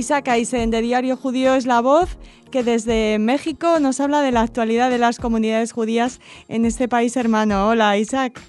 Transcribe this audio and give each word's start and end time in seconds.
Isaac 0.00 0.28
Eisen 0.28 0.70
de 0.70 0.80
Diario 0.80 1.14
Judío 1.14 1.54
es 1.54 1.66
la 1.66 1.82
voz 1.82 2.16
que 2.50 2.64
desde 2.64 3.18
México 3.18 3.80
nos 3.80 4.00
habla 4.00 4.22
de 4.22 4.32
la 4.32 4.40
actualidad 4.40 4.88
de 4.88 4.96
las 4.96 5.18
comunidades 5.18 5.72
judías 5.72 6.20
en 6.48 6.64
este 6.64 6.88
país 6.88 7.18
hermano. 7.18 7.68
Hola 7.68 7.98
Isaac. 7.98 8.40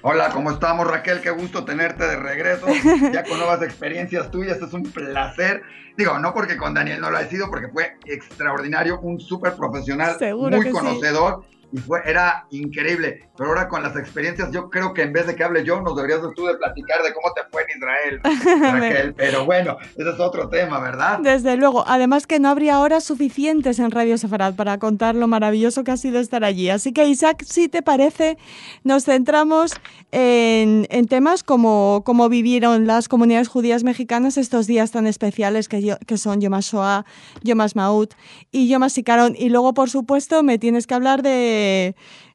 Hola, 0.00 0.30
¿cómo 0.30 0.50
estamos 0.50 0.86
Raquel? 0.86 1.20
Qué 1.20 1.28
gusto 1.28 1.66
tenerte 1.66 2.04
de 2.04 2.16
regreso, 2.16 2.66
ya 3.12 3.22
con 3.22 3.36
nuevas 3.36 3.60
experiencias 3.60 4.30
tuyas, 4.30 4.62
es 4.62 4.72
un 4.72 4.84
placer. 4.84 5.62
Digo, 5.98 6.18
no 6.18 6.32
porque 6.32 6.56
con 6.56 6.72
Daniel 6.72 7.02
no 7.02 7.10
lo 7.10 7.18
ha 7.18 7.24
sido, 7.24 7.50
porque 7.50 7.68
fue 7.68 7.98
extraordinario, 8.06 8.98
un 9.00 9.20
súper 9.20 9.52
profesional, 9.52 10.16
muy 10.34 10.70
conocedor 10.70 11.44
y 11.72 11.78
fue, 11.78 12.00
era 12.04 12.46
increíble. 12.50 13.28
Pero 13.36 13.48
ahora 13.48 13.68
con 13.68 13.82
las 13.82 13.96
experiencias, 13.96 14.50
yo 14.52 14.68
creo 14.68 14.92
que 14.92 15.02
en 15.02 15.12
vez 15.12 15.26
de 15.26 15.34
que 15.34 15.42
hable 15.42 15.64
yo, 15.64 15.80
nos 15.80 15.96
deberías 15.96 16.20
tú 16.36 16.46
de 16.46 16.54
platicar 16.54 17.02
de 17.02 17.14
cómo 17.14 17.32
te 17.32 17.40
fue 17.50 17.62
en 17.62 17.78
Israel, 17.78 18.20
Raquel. 18.72 19.14
Pero 19.14 19.46
bueno, 19.46 19.78
ese 19.96 20.10
es 20.10 20.20
otro 20.20 20.48
tema, 20.50 20.80
¿verdad? 20.80 21.18
Desde 21.20 21.56
luego. 21.56 21.84
Además 21.86 22.26
que 22.26 22.38
no 22.38 22.50
habría 22.50 22.78
horas 22.78 23.04
suficientes 23.04 23.78
en 23.78 23.90
Radio 23.90 24.18
Sefarad 24.18 24.54
para 24.54 24.78
contar 24.78 25.14
lo 25.14 25.26
maravilloso 25.28 25.82
que 25.82 25.92
ha 25.92 25.96
sido 25.96 26.20
estar 26.20 26.44
allí. 26.44 26.68
Así 26.68 26.92
que, 26.92 27.06
Isaac, 27.06 27.42
si 27.46 27.68
te 27.68 27.82
parece, 27.82 28.36
nos 28.84 29.04
centramos 29.04 29.72
en, 30.10 30.86
temas 31.08 31.42
como 31.42 32.02
cómo 32.04 32.28
vivieron 32.28 32.86
las 32.86 33.08
comunidades 33.08 33.48
judías 33.48 33.82
mexicanas 33.82 34.36
estos 34.36 34.66
días 34.66 34.90
tan 34.90 35.06
especiales 35.06 35.68
que, 35.68 35.96
que 36.06 36.16
son 36.16 36.40
Yom 36.40 36.54
HaShoah, 36.54 37.04
Yom 37.42 37.60
HaSmaut 37.60 38.14
y 38.50 38.68
Yom 38.68 38.82
HaSikaron. 38.82 39.34
Y 39.36 39.48
luego, 39.48 39.74
por 39.74 39.90
supuesto, 39.90 40.42
me 40.42 40.58
tienes 40.58 40.86
que 40.86 40.94
hablar 40.94 41.22
de 41.22 41.61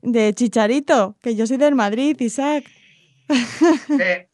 de, 0.01 0.33
Chicharito, 0.33 1.15
que 1.21 1.35
yo 1.35 1.47
soy 1.47 1.57
del 1.57 1.75
Madrid, 1.75 2.19
Isaac. 2.19 2.65
Eh, 3.99 4.29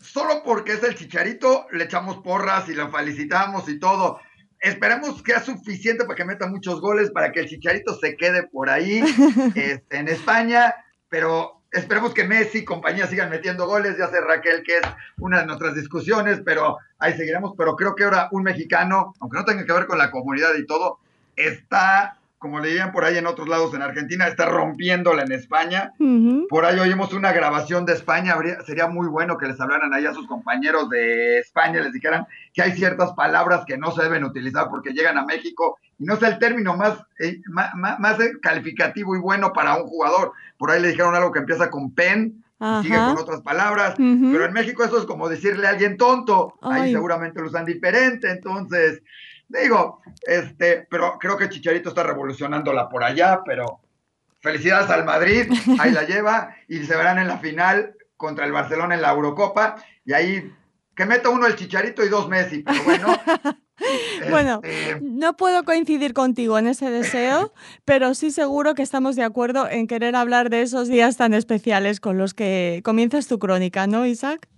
solo 0.00 0.42
porque 0.44 0.72
es 0.72 0.82
el 0.82 0.94
Chicharito, 0.94 1.66
le 1.72 1.84
echamos 1.84 2.18
porras 2.18 2.68
y 2.68 2.74
lo 2.74 2.90
felicitamos 2.90 3.68
y 3.68 3.78
todo. 3.78 4.20
Esperemos 4.60 5.22
que 5.22 5.32
sea 5.32 5.42
suficiente 5.42 6.04
para 6.04 6.16
que 6.16 6.24
meta 6.24 6.46
muchos 6.46 6.80
goles, 6.80 7.10
para 7.10 7.30
que 7.30 7.40
el 7.40 7.48
Chicharito 7.48 7.98
se 7.98 8.16
quede 8.16 8.44
por 8.44 8.70
ahí 8.70 9.02
este, 9.54 9.98
en 9.98 10.08
España, 10.08 10.74
pero 11.08 11.58
esperemos 11.70 12.14
que 12.14 12.24
Messi 12.24 12.58
y 12.58 12.64
compañía 12.64 13.06
sigan 13.06 13.30
metiendo 13.30 13.66
goles. 13.66 13.96
Ya 13.98 14.08
sé, 14.08 14.20
Raquel, 14.20 14.62
que 14.62 14.78
es 14.78 14.82
una 15.18 15.40
de 15.40 15.46
nuestras 15.46 15.74
discusiones, 15.74 16.40
pero 16.44 16.78
ahí 16.98 17.14
seguiremos. 17.14 17.54
Pero 17.56 17.76
creo 17.76 17.94
que 17.94 18.04
ahora 18.04 18.28
un 18.32 18.42
mexicano, 18.42 19.14
aunque 19.20 19.38
no 19.38 19.44
tenga 19.44 19.64
que 19.64 19.72
ver 19.72 19.86
con 19.86 19.98
la 19.98 20.10
comunidad 20.10 20.54
y 20.56 20.66
todo, 20.66 20.98
está 21.36 22.18
como 22.38 22.60
leían 22.60 22.92
por 22.92 23.04
ahí 23.04 23.18
en 23.18 23.26
otros 23.26 23.48
lados 23.48 23.74
en 23.74 23.82
Argentina, 23.82 24.26
está 24.26 24.46
rompiéndola 24.46 25.22
en 25.22 25.32
España. 25.32 25.92
Por 26.48 26.64
ahí 26.64 26.78
oímos 26.78 27.12
una 27.12 27.32
grabación 27.32 27.84
de 27.84 27.94
España, 27.94 28.36
sería 28.64 28.86
muy 28.86 29.08
bueno 29.08 29.36
que 29.38 29.46
les 29.46 29.60
hablaran 29.60 29.92
ahí 29.92 30.06
a 30.06 30.14
sus 30.14 30.26
compañeros 30.26 30.88
de 30.88 31.38
España, 31.38 31.80
les 31.80 31.92
dijeran 31.92 32.26
que 32.54 32.62
hay 32.62 32.72
ciertas 32.72 33.12
palabras 33.12 33.64
que 33.66 33.76
no 33.76 33.90
se 33.90 34.02
deben 34.02 34.24
utilizar 34.24 34.68
porque 34.70 34.92
llegan 34.92 35.18
a 35.18 35.24
México 35.24 35.78
y 35.98 36.04
no 36.04 36.14
es 36.14 36.22
el 36.22 36.38
término 36.38 36.76
más, 36.76 36.98
eh, 37.18 37.40
más, 37.48 38.18
calificativo 38.40 39.16
y 39.16 39.18
bueno 39.18 39.52
para 39.52 39.76
un 39.76 39.88
jugador. 39.88 40.32
Por 40.58 40.70
ahí 40.70 40.80
le 40.80 40.88
dijeron 40.88 41.16
algo 41.16 41.32
que 41.32 41.40
empieza 41.40 41.70
con 41.70 41.92
pen, 41.92 42.44
y 42.60 42.82
sigue 42.82 42.96
con 42.96 43.18
otras 43.18 43.40
palabras, 43.42 43.94
pero 43.96 44.44
en 44.44 44.52
México 44.52 44.82
eso 44.82 44.98
es 44.98 45.04
como 45.04 45.28
decirle 45.28 45.68
a 45.68 45.70
alguien 45.70 45.96
tonto, 45.96 46.58
ahí 46.62 46.92
seguramente 46.92 47.40
lo 47.40 47.46
usan 47.46 47.64
diferente, 47.64 48.30
entonces 48.30 49.00
Digo, 49.48 50.02
este, 50.22 50.86
pero 50.90 51.18
creo 51.18 51.36
que 51.36 51.48
Chicharito 51.48 51.88
está 51.88 52.02
revolucionándola 52.02 52.88
por 52.88 53.02
allá, 53.02 53.40
pero 53.44 53.80
felicidades 54.40 54.90
al 54.90 55.04
Madrid, 55.04 55.50
ahí 55.78 55.90
la 55.90 56.02
lleva 56.06 56.54
y 56.68 56.84
se 56.84 56.96
verán 56.96 57.18
en 57.18 57.28
la 57.28 57.38
final 57.38 57.94
contra 58.16 58.44
el 58.44 58.52
Barcelona 58.52 58.94
en 58.94 59.02
la 59.02 59.12
Eurocopa 59.12 59.76
y 60.04 60.12
ahí 60.12 60.52
que 60.94 61.06
meta 61.06 61.28
uno 61.30 61.46
el 61.46 61.56
Chicharito 61.56 62.04
y 62.04 62.08
dos 62.08 62.28
Messi, 62.28 62.62
pero 62.62 62.82
bueno. 62.82 63.06
Bueno, 64.28 64.60
este, 64.64 65.00
no 65.00 65.36
puedo 65.36 65.64
coincidir 65.64 66.12
contigo 66.12 66.58
en 66.58 66.66
ese 66.66 66.90
deseo, 66.90 67.52
pero 67.84 68.14
sí 68.14 68.32
seguro 68.32 68.74
que 68.74 68.82
estamos 68.82 69.14
de 69.14 69.22
acuerdo 69.22 69.68
en 69.70 69.86
querer 69.86 70.16
hablar 70.16 70.50
de 70.50 70.62
esos 70.62 70.88
días 70.88 71.16
tan 71.16 71.32
especiales 71.32 72.00
con 72.00 72.18
los 72.18 72.34
que 72.34 72.82
comienzas 72.84 73.28
tu 73.28 73.38
crónica, 73.38 73.86
¿no, 73.86 74.04
Isaac? 74.04 74.48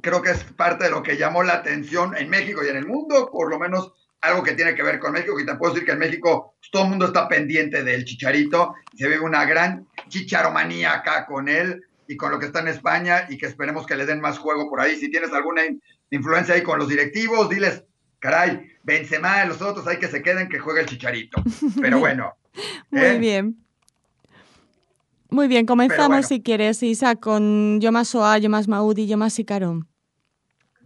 Creo 0.00 0.22
que 0.22 0.30
es 0.30 0.44
parte 0.44 0.84
de 0.84 0.90
lo 0.90 1.02
que 1.02 1.18
llamó 1.18 1.42
la 1.42 1.54
atención 1.54 2.16
en 2.16 2.30
México 2.30 2.62
y 2.64 2.68
en 2.68 2.76
el 2.76 2.86
mundo, 2.86 3.28
por 3.30 3.50
lo 3.50 3.58
menos 3.58 3.92
algo 4.20 4.42
que 4.42 4.52
tiene 4.52 4.74
que 4.74 4.82
ver 4.82 4.98
con 4.98 5.12
México, 5.12 5.36
que 5.36 5.44
te 5.44 5.54
puedo 5.54 5.72
decir 5.72 5.86
que 5.86 5.92
en 5.92 5.98
México 5.98 6.54
pues, 6.58 6.70
todo 6.70 6.84
el 6.84 6.90
mundo 6.90 7.06
está 7.06 7.28
pendiente 7.28 7.84
del 7.84 8.04
chicharito, 8.04 8.74
se 8.96 9.08
ve 9.08 9.20
una 9.20 9.44
gran 9.44 9.86
chicharomanía 10.08 10.94
acá 10.94 11.26
con 11.26 11.48
él 11.48 11.82
y 12.08 12.16
con 12.16 12.30
lo 12.30 12.38
que 12.38 12.46
está 12.46 12.60
en 12.60 12.68
España 12.68 13.26
y 13.28 13.38
que 13.38 13.46
esperemos 13.46 13.86
que 13.86 13.96
le 13.96 14.06
den 14.06 14.20
más 14.20 14.38
juego 14.38 14.68
por 14.68 14.80
ahí. 14.80 14.96
Si 14.96 15.10
tienes 15.10 15.32
alguna 15.32 15.62
influencia 16.10 16.54
ahí 16.54 16.62
con 16.62 16.78
los 16.78 16.88
directivos, 16.88 17.48
diles, 17.48 17.84
caray, 18.18 18.66
Benzema 18.82 19.44
y 19.44 19.48
los 19.48 19.62
otros 19.62 19.86
hay 19.86 19.98
que 19.98 20.08
se 20.08 20.22
queden, 20.22 20.48
que 20.48 20.58
juegue 20.58 20.80
el 20.80 20.86
chicharito. 20.86 21.42
Pero 21.80 21.98
bueno. 21.98 22.34
Muy 22.90 23.02
¿eh? 23.02 23.18
bien. 23.18 23.56
Muy 25.30 25.46
bien, 25.46 25.66
comenzamos 25.66 26.26
si 26.26 26.42
quieres, 26.42 26.82
Isa, 26.82 27.16
con 27.16 27.80
Yomas 27.82 28.08
Soa, 28.08 28.38
Yomas 28.38 28.66
Maudi, 28.66 29.06
Yomas 29.06 29.38
Icarón. 29.38 29.86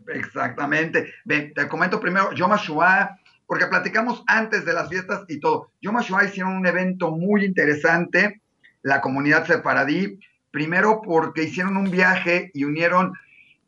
Exactamente. 0.09 1.12
te 1.26 1.69
comento 1.69 2.00
primero, 2.00 2.32
Yom 2.32 2.53
HaShoah, 2.53 3.16
porque 3.47 3.66
platicamos 3.66 4.22
antes 4.26 4.64
de 4.64 4.72
las 4.72 4.88
fiestas 4.88 5.25
y 5.28 5.41
todo. 5.41 5.70
Yom 5.80 5.97
HaShoah 5.97 6.25
hicieron 6.25 6.54
un 6.54 6.66
evento 6.66 7.10
muy 7.10 7.44
interesante, 7.44 8.41
la 8.82 9.00
comunidad 9.00 9.47
sefaradí, 9.47 10.19
primero 10.50 11.00
porque 11.03 11.44
hicieron 11.44 11.76
un 11.76 11.91
viaje 11.91 12.50
y 12.54 12.64
unieron 12.64 13.14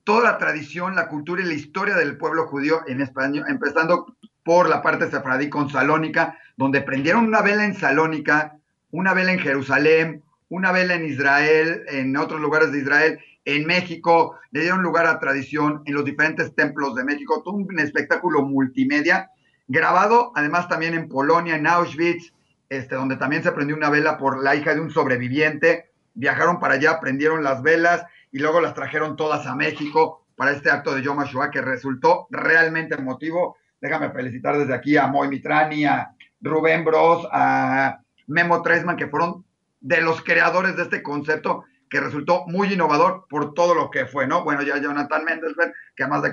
toda 0.04 0.32
la 0.32 0.38
tradición, 0.38 0.94
la 0.94 1.08
cultura 1.08 1.42
y 1.42 1.46
la 1.46 1.54
historia 1.54 1.94
del 1.96 2.16
pueblo 2.16 2.46
judío 2.46 2.82
en 2.86 3.00
España, 3.00 3.44
empezando 3.48 4.14
por 4.44 4.68
la 4.68 4.82
parte 4.82 5.10
sefaradí 5.10 5.48
con 5.48 5.70
Salónica, 5.70 6.38
donde 6.56 6.82
prendieron 6.82 7.24
una 7.24 7.40
vela 7.40 7.64
en 7.64 7.74
Salónica, 7.74 8.58
una 8.90 9.14
vela 9.14 9.32
en 9.32 9.38
Jerusalén, 9.38 10.22
una 10.50 10.70
vela 10.70 10.94
en 10.94 11.06
Israel, 11.06 11.82
en 11.88 12.16
otros 12.16 12.40
lugares 12.40 12.70
de 12.70 12.78
Israel, 12.78 13.18
en 13.46 13.66
México, 13.66 14.38
le 14.52 14.60
dieron 14.60 14.82
lugar 14.82 15.06
a 15.06 15.18
tradición 15.18 15.82
en 15.86 15.94
los 15.94 16.04
diferentes 16.04 16.54
templos 16.54 16.94
de 16.94 17.04
México, 17.04 17.42
todo 17.44 17.54
un 17.54 17.78
espectáculo 17.78 18.42
multimedia, 18.42 19.30
grabado 19.66 20.32
además 20.34 20.68
también 20.68 20.94
en 20.94 21.08
Polonia, 21.08 21.56
en 21.56 21.66
Auschwitz, 21.66 22.32
este, 22.68 22.94
donde 22.94 23.16
también 23.16 23.42
se 23.42 23.52
prendió 23.52 23.76
una 23.76 23.90
vela 23.90 24.18
por 24.18 24.42
la 24.42 24.54
hija 24.54 24.74
de 24.74 24.80
un 24.80 24.90
sobreviviente, 24.90 25.90
viajaron 26.14 26.58
para 26.58 26.74
allá, 26.74 27.00
prendieron 27.00 27.44
las 27.44 27.62
velas 27.62 28.04
y 28.32 28.38
luego 28.38 28.60
las 28.60 28.74
trajeron 28.74 29.16
todas 29.16 29.46
a 29.46 29.54
México 29.54 30.26
para 30.36 30.52
este 30.52 30.70
acto 30.70 30.94
de 30.94 31.02
Yom 31.02 31.20
HaShoah 31.20 31.50
que 31.50 31.62
resultó 31.62 32.26
realmente 32.30 32.94
emotivo. 32.94 33.56
Déjame 33.80 34.10
felicitar 34.10 34.56
desde 34.58 34.74
aquí 34.74 34.96
a 34.96 35.06
Moy 35.06 35.28
Mitrani, 35.28 35.84
a 35.84 36.14
Rubén 36.40 36.84
Bros, 36.84 37.26
a 37.30 38.00
Memo 38.26 38.62
Tresman, 38.62 38.96
que 38.96 39.08
fueron 39.08 39.44
de 39.80 40.00
los 40.00 40.22
creadores 40.22 40.76
de 40.76 40.82
este 40.82 41.02
concepto 41.02 41.64
que 41.88 42.00
resultó 42.00 42.44
muy 42.46 42.72
innovador 42.72 43.26
por 43.28 43.54
todo 43.54 43.74
lo 43.74 43.90
que 43.90 44.06
fue, 44.06 44.26
¿no? 44.26 44.42
Bueno, 44.42 44.62
ya 44.62 44.78
Jonathan 44.78 45.24
Mendelsberg, 45.24 45.72
que 45.94 46.02
además 46.02 46.22
de 46.22 46.32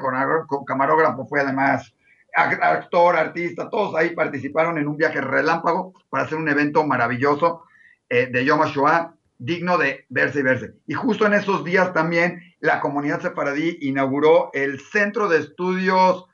camarógrafo 0.65 1.27
fue 1.27 1.41
además 1.41 1.93
actor, 2.33 3.15
artista, 3.15 3.69
todos 3.69 3.95
ahí 3.95 4.11
participaron 4.11 4.77
en 4.77 4.87
un 4.87 4.97
viaje 4.97 5.21
relámpago 5.21 5.93
para 6.09 6.23
hacer 6.23 6.37
un 6.37 6.49
evento 6.49 6.85
maravilloso 6.85 7.63
eh, 8.09 8.27
de 8.31 8.45
Yom 8.45 8.61
HaShoah, 8.61 9.15
digno 9.37 9.77
de 9.77 10.05
verse 10.09 10.39
y 10.39 10.43
verse. 10.43 10.73
Y 10.87 10.93
justo 10.93 11.25
en 11.25 11.33
esos 11.33 11.63
días 11.63 11.93
también 11.93 12.41
la 12.59 12.79
comunidad 12.79 13.21
sefaradí 13.21 13.77
inauguró 13.81 14.49
el 14.53 14.79
Centro 14.79 15.27
de 15.27 15.39
Estudios 15.39 16.25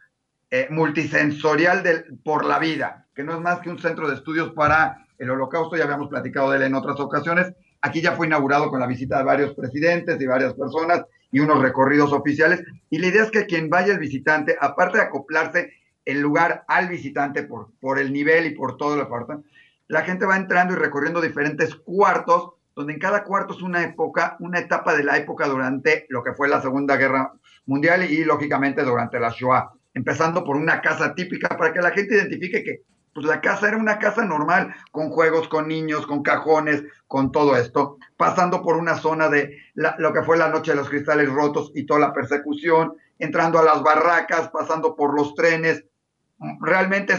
eh, 0.49 0.67
Multisensorial 0.69 1.83
por 2.23 2.45
la 2.45 2.59
Vida, 2.59 3.07
que 3.15 3.23
no 3.23 3.33
es 3.33 3.41
más 3.41 3.59
que 3.59 3.69
un 3.69 3.79
centro 3.79 4.07
de 4.07 4.15
estudios 4.15 4.53
para 4.53 5.05
el 5.17 5.29
holocausto, 5.29 5.75
ya 5.75 5.85
habíamos 5.85 6.09
platicado 6.09 6.51
de 6.51 6.57
él 6.57 6.63
en 6.63 6.75
otras 6.75 6.99
ocasiones, 6.99 7.53
Aquí 7.81 8.01
ya 8.01 8.13
fue 8.13 8.27
inaugurado 8.27 8.69
con 8.69 8.79
la 8.79 8.87
visita 8.87 9.17
de 9.17 9.23
varios 9.23 9.53
presidentes 9.53 10.19
y 10.19 10.25
varias 10.25 10.53
personas 10.55 11.05
y 11.31 11.39
unos 11.39 11.61
recorridos 11.61 12.11
oficiales. 12.11 12.63
Y 12.89 12.99
la 12.99 13.07
idea 13.07 13.23
es 13.23 13.31
que 13.31 13.45
quien 13.45 13.69
vaya 13.69 13.93
el 13.93 13.99
visitante, 13.99 14.57
aparte 14.59 14.97
de 14.97 15.03
acoplarse 15.03 15.71
el 16.07 16.21
lugar 16.21 16.63
al 16.69 16.87
visitante 16.87 17.43
por, 17.43 17.71
por 17.81 17.99
el 17.99 18.13
nivel 18.13 18.45
y 18.45 18.51
por 18.51 18.77
todo 18.77 18.95
lo 18.95 19.09
parte, 19.09 19.33
la 19.87 20.03
gente 20.03 20.25
va 20.25 20.37
entrando 20.37 20.73
y 20.73 20.77
recorriendo 20.77 21.19
diferentes 21.19 21.75
cuartos, 21.75 22.51
donde 22.73 22.93
en 22.93 22.99
cada 22.99 23.25
cuarto 23.25 23.53
es 23.53 23.61
una 23.61 23.83
época, 23.83 24.37
una 24.39 24.59
etapa 24.59 24.95
de 24.95 25.03
la 25.03 25.17
época 25.17 25.47
durante 25.47 26.05
lo 26.09 26.23
que 26.23 26.33
fue 26.33 26.47
la 26.47 26.61
Segunda 26.61 26.95
Guerra 26.95 27.33
Mundial 27.65 28.09
y 28.09 28.23
lógicamente 28.23 28.83
durante 28.83 29.19
la 29.19 29.29
Shoah, 29.29 29.69
empezando 29.93 30.45
por 30.45 30.55
una 30.55 30.81
casa 30.81 31.13
típica 31.13 31.57
para 31.57 31.73
que 31.73 31.81
la 31.81 31.91
gente 31.91 32.15
identifique 32.15 32.63
que 32.63 32.83
pues 33.13 33.25
la 33.25 33.41
casa 33.41 33.67
era 33.67 33.77
una 33.77 33.97
casa 33.97 34.23
normal, 34.23 34.75
con 34.91 35.09
juegos, 35.09 35.47
con 35.47 35.67
niños, 35.67 36.05
con 36.05 36.21
cajones, 36.21 36.83
con 37.07 37.31
todo 37.31 37.57
esto, 37.57 37.97
pasando 38.15 38.61
por 38.61 38.77
una 38.77 38.95
zona 38.95 39.27
de 39.27 39.57
lo 39.73 40.13
que 40.13 40.21
fue 40.21 40.37
la 40.37 40.49
noche 40.49 40.71
de 40.71 40.77
los 40.77 40.87
cristales 40.87 41.27
rotos 41.27 41.71
y 41.73 41.87
toda 41.87 41.99
la 41.99 42.13
persecución, 42.13 42.93
entrando 43.17 43.57
a 43.57 43.63
las 43.63 43.81
barracas, 43.81 44.49
pasando 44.49 44.95
por 44.95 45.15
los 45.15 45.33
trenes. 45.33 45.83
Realmente 46.61 47.17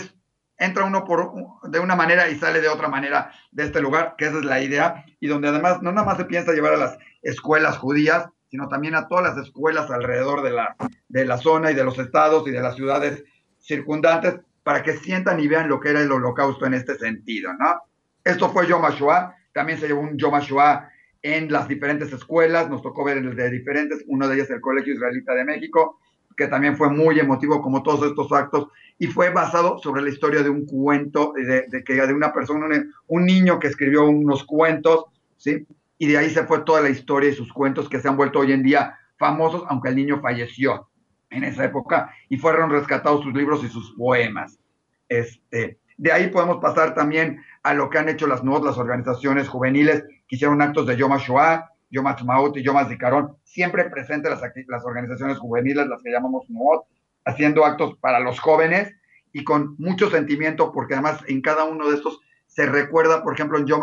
entra 0.59 0.85
uno 0.85 1.05
por, 1.05 1.33
de 1.71 1.79
una 1.79 1.95
manera 1.95 2.29
y 2.29 2.39
sale 2.39 2.61
de 2.61 2.69
otra 2.69 2.89
manera 2.89 3.33
de 3.53 3.65
este 3.65 3.81
lugar, 3.81 4.15
que 4.19 4.27
esa 4.27 4.39
es 4.39 4.45
la 4.45 4.61
idea, 4.61 5.05
y 5.21 5.29
donde 5.29 5.49
además 5.49 5.83
no 5.83 5.93
nada 5.93 6.07
más 6.07 6.17
se 6.17 6.25
piensa 6.25 6.53
llevar 6.53 6.75
a 6.75 6.79
las 6.79 6.99
escuelas 7.23 7.79
judías, 7.79 8.29
sino 8.51 8.69
también 8.69 8.95
a 8.95 9.09
todas 9.09 9.37
las 9.37 9.47
escuelas 9.47 9.91
alrededor 9.91 10.43
de 10.43 10.51
la, 10.51 10.77
de 11.09 11.25
la 11.25 11.39
zona 11.39 11.71
y 11.71 11.75
de 11.75 11.85
los 11.85 11.99
estados 11.99 12.47
y 12.49 12.51
de 12.51 12.61
las 12.61 12.75
ciudades 12.77 13.25
circundantes 13.59 14.41
para 14.63 14.83
que 14.83 14.97
sientan 14.97 15.41
y 15.41 15.49
vean 15.49 15.69
lo 15.69 15.81
que 15.81 15.91
era 15.91 16.01
el 16.01 16.13
holocausto 16.13 16.67
en 16.67 16.75
este 16.75 16.97
sentido, 16.97 17.53
¿no? 17.55 17.83
Esto 18.25 18.51
fue 18.51 18.67
Yom 18.67 18.85
HaShoah, 18.85 19.35
también 19.53 19.79
se 19.79 19.87
llevó 19.87 20.03
un 20.03 20.19
Yom 20.19 20.35
HaShoah 20.35 20.91
en 21.23 21.51
las 21.51 21.69
diferentes 21.69 22.13
escuelas, 22.13 22.69
nos 22.69 22.83
tocó 22.83 23.05
ver 23.05 23.19
el 23.19 23.35
de 23.35 23.51
diferentes, 23.51 24.05
uno 24.07 24.29
de 24.29 24.37
ellos 24.37 24.51
el 24.51 24.61
Colegio 24.61 24.95
Israelita 24.95 25.35
de 25.35 25.45
México, 25.45 25.99
que 26.39 26.47
también 26.47 26.77
fue 26.77 26.89
muy 26.89 27.19
emotivo 27.19 27.61
como 27.61 27.83
todos 27.83 28.09
estos 28.09 28.31
actos, 28.31 28.69
y 28.97 29.09
fue 29.09 29.31
basado 29.31 29.79
sobre 29.79 30.03
la 30.03 30.09
historia 30.09 30.41
de 30.41 30.49
un 30.49 30.67
cuento, 30.67 31.33
de, 31.35 31.83
que 31.85 31.95
de 31.95 32.15
una 32.15 32.33
persona, 32.33 32.67
un, 33.09 33.27
niño 33.27 33.59
que 33.59 33.67
escribió 33.67 34.07
unos 34.07 34.45
cuentos, 34.45 35.07
¿sí? 35.37 35.67
Y 35.99 36.07
de 36.07 36.17
ahí 36.17 36.31
se 36.31 36.45
fue 36.45 36.61
toda 36.61 36.81
la 36.81 36.91
historia 36.91 37.31
y 37.31 37.35
sus 37.35 37.53
cuentos 37.53 37.89
que 37.89 38.01
se 38.01 38.07
han 38.07 38.17
vuelto 38.17 38.39
hoy 38.39 38.53
en 38.53 38.63
día 38.63 38.97
famosos, 39.17 39.65
aunque 39.69 39.89
el 39.89 39.97
niño 39.97 40.21
falleció 40.21 40.89
en 41.31 41.43
esa 41.43 41.65
época, 41.65 42.15
y 42.29 42.37
fueron 42.37 42.71
rescatados 42.71 43.25
sus 43.25 43.35
libros 43.35 43.65
y 43.65 43.69
sus 43.69 43.93
poemas. 43.97 44.61
Este, 45.09 45.81
de 45.97 46.13
ahí 46.13 46.29
podemos 46.29 46.59
pasar 46.59 46.95
también 46.95 47.43
a 47.65 47.75
lo 47.75 47.91
que 47.91 47.99
han 47.99 48.09
hecho 48.09 48.29
las 48.29 48.45
NOT, 48.45 48.65
las 48.65 48.79
organizaciones 48.79 49.49
juveniles 49.49 50.05
que 50.29 50.37
hicieron 50.37 50.63
actos 50.63 50.87
de 50.87 50.97
Yom 50.97 51.13
HaShoah, 51.13 51.69
Yom 51.91 52.07
HaTzmaut 52.07 52.57
y 52.57 52.63
Yom 52.63 52.77
HaZikaron, 52.77 53.37
siempre 53.45 53.89
presentes 53.91 54.31
las, 54.67 54.85
organizaciones 54.85 55.39
juveniles, 55.39 55.87
las 55.87 56.03
que 56.03 56.11
llamamos 56.11 56.49
NOT, 56.49 56.85
haciendo 57.25 57.65
actos 57.65 57.97
para 57.99 58.21
los 58.21 58.39
jóvenes 58.41 58.95
y 59.33 59.45
con 59.45 59.77
mucho 59.79 60.11
sentimiento, 60.11 60.73
porque 60.73 60.95
además 60.95 61.21
en 61.29 61.41
cada 61.41 61.65
uno 61.65 61.89
de 61.89 61.97
estos 61.97 62.21
se 62.47 62.67
recuerda, 62.67 63.23
por 63.23 63.35
ejemplo, 63.35 63.59
en 63.59 63.67
Yom 63.67 63.83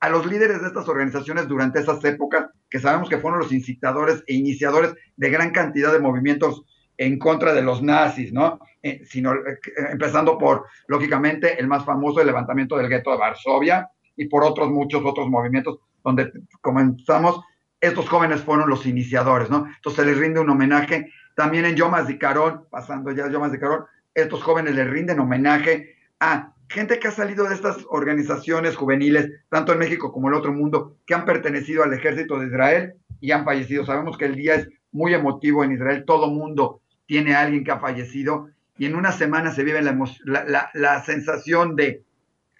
a 0.00 0.08
los 0.10 0.26
líderes 0.26 0.60
de 0.60 0.68
estas 0.68 0.88
organizaciones 0.88 1.48
durante 1.48 1.80
esas 1.80 2.04
épocas, 2.04 2.50
que 2.68 2.78
sabemos 2.78 3.08
que 3.08 3.18
fueron 3.18 3.40
los 3.40 3.52
incitadores 3.52 4.22
e 4.26 4.34
iniciadores 4.34 4.94
de 5.16 5.30
gran 5.30 5.50
cantidad 5.50 5.92
de 5.92 6.00
movimientos 6.00 6.64
en 6.98 7.18
contra 7.18 7.54
de 7.54 7.62
los 7.62 7.82
nazis, 7.82 8.32
¿no? 8.32 8.60
Eh, 8.82 9.02
sino, 9.06 9.34
eh, 9.34 9.58
empezando 9.90 10.36
por, 10.36 10.66
lógicamente, 10.88 11.58
el 11.58 11.66
más 11.66 11.84
famoso, 11.84 12.20
el 12.20 12.26
levantamiento 12.26 12.76
del 12.76 12.88
gueto 12.88 13.12
de 13.12 13.16
Varsovia, 13.16 13.90
y 14.16 14.26
por 14.26 14.44
otros 14.44 14.70
muchos 14.70 15.02
otros 15.04 15.28
movimientos 15.28 15.78
donde 16.04 16.30
comenzamos, 16.60 17.40
estos 17.80 18.08
jóvenes 18.08 18.42
fueron 18.42 18.68
los 18.68 18.86
iniciadores, 18.86 19.50
¿no? 19.50 19.66
Entonces 19.66 20.04
se 20.04 20.10
les 20.10 20.18
rinde 20.18 20.40
un 20.40 20.50
homenaje. 20.50 21.10
También 21.34 21.64
en 21.64 21.74
Yomas 21.74 22.06
de 22.06 22.18
Carón, 22.18 22.66
pasando 22.70 23.10
ya 23.10 23.24
a 23.24 23.30
Yomas 23.30 23.50
de 23.50 23.58
Carón, 23.58 23.86
estos 24.14 24.42
jóvenes 24.42 24.74
les 24.74 24.88
rinden 24.88 25.18
homenaje 25.18 25.96
a 26.20 26.52
gente 26.68 26.98
que 26.98 27.08
ha 27.08 27.10
salido 27.10 27.48
de 27.48 27.54
estas 27.54 27.84
organizaciones 27.88 28.76
juveniles, 28.76 29.30
tanto 29.48 29.72
en 29.72 29.78
México 29.78 30.12
como 30.12 30.28
en 30.28 30.34
el 30.34 30.40
otro 30.40 30.52
mundo, 30.52 30.96
que 31.06 31.14
han 31.14 31.24
pertenecido 31.24 31.82
al 31.82 31.92
ejército 31.92 32.38
de 32.38 32.46
Israel 32.46 32.94
y 33.20 33.32
han 33.32 33.44
fallecido. 33.44 33.84
Sabemos 33.84 34.16
que 34.16 34.26
el 34.26 34.36
día 34.36 34.54
es 34.54 34.68
muy 34.92 35.12
emotivo 35.12 35.64
en 35.64 35.72
Israel, 35.72 36.04
todo 36.06 36.28
mundo 36.28 36.80
tiene 37.06 37.34
a 37.34 37.40
alguien 37.40 37.64
que 37.64 37.72
ha 37.72 37.80
fallecido 37.80 38.48
y 38.78 38.86
en 38.86 38.94
una 38.94 39.12
semana 39.12 39.52
se 39.52 39.64
vive 39.64 39.82
la, 39.82 40.70
la 40.72 41.04
sensación 41.04 41.76
de 41.76 42.02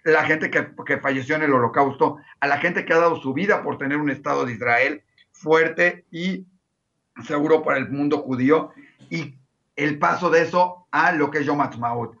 la 0.05 0.23
gente 0.23 0.51
que, 0.51 0.67
que, 0.85 0.99
falleció 0.99 1.35
en 1.35 1.41
el 1.41 1.53
holocausto, 1.53 2.19
a 2.39 2.47
la 2.47 2.59
gente 2.59 2.85
que 2.85 2.93
ha 2.93 2.99
dado 2.99 3.15
su 3.17 3.33
vida 3.33 3.63
por 3.63 3.79
tener 3.79 3.97
un 3.97 4.11
Estado 4.11 4.45
de 4.45 4.53
Israel 4.53 5.03
fuerte 5.31 6.05
y 6.11 6.45
seguro 7.25 7.63
para 7.63 7.79
el 7.79 7.89
mundo 7.89 8.19
judío, 8.19 8.71
y 9.09 9.35
el 9.75 9.97
paso 9.97 10.29
de 10.29 10.43
eso 10.43 10.87
a 10.91 11.11
lo 11.11 11.31
que 11.31 11.39
es 11.39 11.45
Yom 11.45 11.59
Ha'atzmaut. 11.59 12.15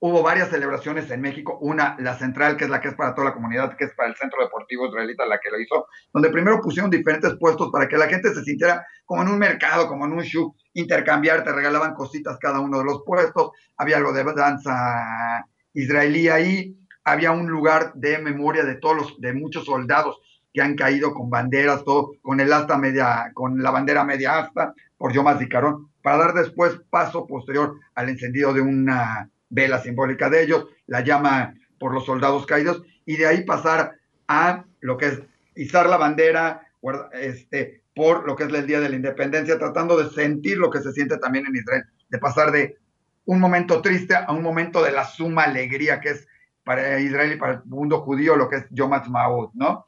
Hubo 0.00 0.20
varias 0.24 0.48
celebraciones 0.48 1.08
en 1.12 1.20
México, 1.20 1.58
una, 1.60 1.96
la 2.00 2.18
central, 2.18 2.56
que 2.56 2.64
es 2.64 2.70
la 2.70 2.80
que 2.80 2.88
es 2.88 2.94
para 2.94 3.14
toda 3.14 3.28
la 3.28 3.34
comunidad, 3.34 3.76
que 3.76 3.84
es 3.84 3.94
para 3.94 4.08
el 4.08 4.16
Centro 4.16 4.42
Deportivo 4.42 4.88
Israelita, 4.88 5.24
la 5.24 5.38
que 5.38 5.48
lo 5.48 5.60
hizo, 5.60 5.86
donde 6.12 6.28
primero 6.30 6.60
pusieron 6.60 6.90
diferentes 6.90 7.36
puestos 7.38 7.70
para 7.70 7.86
que 7.86 7.96
la 7.96 8.08
gente 8.08 8.34
se 8.34 8.42
sintiera 8.42 8.84
como 9.04 9.22
en 9.22 9.28
un 9.28 9.38
mercado, 9.38 9.86
como 9.86 10.06
en 10.06 10.12
un 10.14 10.22
show, 10.24 10.56
intercambiar, 10.72 11.44
te 11.44 11.52
regalaban 11.52 11.94
cositas 11.94 12.36
cada 12.40 12.58
uno 12.58 12.78
de 12.78 12.84
los 12.84 13.04
puestos, 13.06 13.52
había 13.76 13.98
algo 13.98 14.12
de 14.12 14.24
danza 14.24 15.46
israelí 15.72 16.28
ahí, 16.28 16.76
había 17.04 17.32
un 17.32 17.48
lugar 17.48 17.92
de 17.94 18.18
memoria 18.18 18.64
de 18.64 18.76
todos 18.76 18.96
los, 18.96 19.20
de 19.20 19.32
muchos 19.32 19.64
soldados 19.64 20.20
que 20.52 20.60
han 20.60 20.76
caído 20.76 21.14
con 21.14 21.30
banderas, 21.30 21.84
todo, 21.84 22.12
con 22.20 22.40
el 22.40 22.52
asta 22.52 22.76
media, 22.76 23.30
con 23.34 23.62
la 23.62 23.70
bandera 23.70 24.04
media 24.04 24.38
asta, 24.38 24.74
por 24.98 25.12
Yomas 25.12 25.40
y 25.40 25.48
Carón, 25.48 25.88
para 26.02 26.18
dar 26.18 26.34
después 26.34 26.80
paso 26.90 27.26
posterior 27.26 27.76
al 27.94 28.08
encendido 28.08 28.52
de 28.52 28.60
una 28.60 29.30
vela 29.48 29.80
simbólica 29.80 30.28
de 30.28 30.42
ellos, 30.42 30.66
la 30.86 31.00
llama 31.00 31.54
por 31.78 31.94
los 31.94 32.04
soldados 32.04 32.46
caídos, 32.46 32.82
y 33.06 33.16
de 33.16 33.26
ahí 33.26 33.44
pasar 33.44 33.96
a 34.28 34.64
lo 34.80 34.96
que 34.96 35.06
es 35.06 35.22
izar 35.54 35.88
la 35.88 35.96
bandera, 35.96 36.66
este, 37.12 37.82
por 37.94 38.26
lo 38.26 38.36
que 38.36 38.44
es 38.44 38.52
el 38.52 38.66
Día 38.66 38.80
de 38.80 38.88
la 38.88 38.96
Independencia, 38.96 39.58
tratando 39.58 39.96
de 39.96 40.10
sentir 40.10 40.58
lo 40.58 40.70
que 40.70 40.80
se 40.80 40.92
siente 40.92 41.18
también 41.18 41.46
en 41.46 41.56
Israel, 41.56 41.84
de 42.08 42.18
pasar 42.18 42.50
de 42.52 42.76
un 43.24 43.40
momento 43.40 43.80
triste 43.80 44.14
a 44.14 44.32
un 44.32 44.42
momento 44.42 44.82
de 44.82 44.92
la 44.92 45.04
suma 45.04 45.44
alegría, 45.44 46.00
que 46.00 46.10
es 46.10 46.26
para 46.64 47.00
Israel 47.00 47.32
y 47.32 47.36
para 47.36 47.54
el 47.54 47.64
mundo 47.64 48.00
judío 48.00 48.36
lo 48.36 48.48
que 48.48 48.56
es 48.56 48.66
Yom 48.70 48.92
Ha'atzmaut, 48.92 49.52
¿no? 49.54 49.84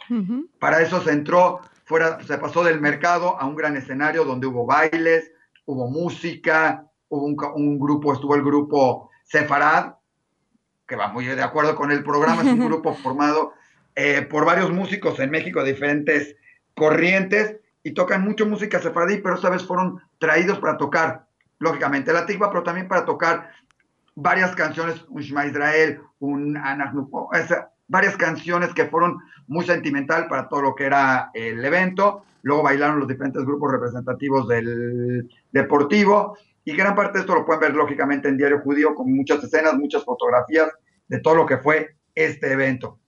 Para 0.59 0.83
eso 0.83 1.01
se 1.03 1.13
entró, 1.13 1.61
fuera, 1.85 2.21
se 2.23 2.39
pasó 2.39 2.65
del 2.65 2.81
mercado 2.81 3.39
a 3.39 3.47
un 3.47 3.55
gran 3.55 3.77
escenario 3.77 4.25
donde 4.25 4.47
hubo 4.47 4.67
bailes, 4.67 5.31
hubo 5.67 5.89
música, 5.89 6.87
hubo 7.09 7.27
un, 7.55 7.79
grupo, 7.79 8.13
estuvo 8.13 8.35
el 8.35 8.43
grupo 8.43 9.11
Sefarad, 9.23 9.95
que 10.87 10.97
va 10.97 11.09
muy 11.09 11.27
de 11.27 11.43
acuerdo 11.43 11.75
con 11.77 11.91
el 11.91 12.03
programa, 12.03 12.43
es 12.43 12.49
un 12.49 12.67
grupo 12.67 12.95
formado 12.95 13.53
eh, 13.95 14.23
por 14.23 14.45
varios 14.45 14.71
músicos 14.71 15.21
en 15.21 15.31
México 15.31 15.63
de 15.63 15.73
diferentes 15.73 16.37
corrientes 16.75 17.57
y 17.85 17.93
tocan 17.93 18.23
mucho 18.23 18.47
música 18.47 18.81
sefaradí, 18.81 19.19
pero 19.19 19.37
esta 19.37 19.51
vez 19.51 19.65
fueron 19.65 20.01
traídos 20.19 20.59
para 20.59 20.77
tocar, 20.77 21.27
lógicamente, 21.59 22.13
la 22.13 22.27
tigua, 22.27 22.51
pero 22.51 22.63
también 22.63 22.89
para 22.89 23.05
tocar 23.05 23.51
varias 24.15 24.55
canciones, 24.55 25.05
un 25.09 25.23
Shema 25.23 25.47
Israel, 25.47 26.01
un 26.19 26.57
Anachnupo, 26.57 27.31
varias 27.89 28.17
canciones 28.17 28.73
que 28.75 28.87
fueron 28.87 29.19
muy 29.47 29.65
sentimental 29.65 30.29
para 30.29 30.49
todo 30.49 30.63
lo 30.63 30.75
que 30.75 30.85
era 30.85 31.31
el 31.35 31.65
evento. 31.65 32.25
Luego 32.43 32.63
bailaron 32.63 32.99
los 32.99 33.09
diferentes 33.09 33.45
grupos 33.45 33.73
representativos 33.73 34.49
del 34.49 35.29
deportivo 35.51 36.37
y 36.65 36.77
gran 36.77 36.95
parte 36.95 37.19
de 37.19 37.21
esto 37.21 37.35
lo 37.35 37.45
pueden 37.45 37.61
ver 37.61 37.75
lógicamente 37.75 38.29
en 38.29 38.37
Diario 38.37 38.61
Judío 38.61 38.95
con 38.95 39.15
muchas 39.15 39.43
escenas, 39.43 39.75
muchas 39.75 40.05
fotografías 40.05 40.71
de 41.09 41.21
todo 41.21 41.35
lo 41.35 41.47
que 41.47 41.59
fue 41.59 41.97
este 42.15 42.53
evento. 42.53 42.99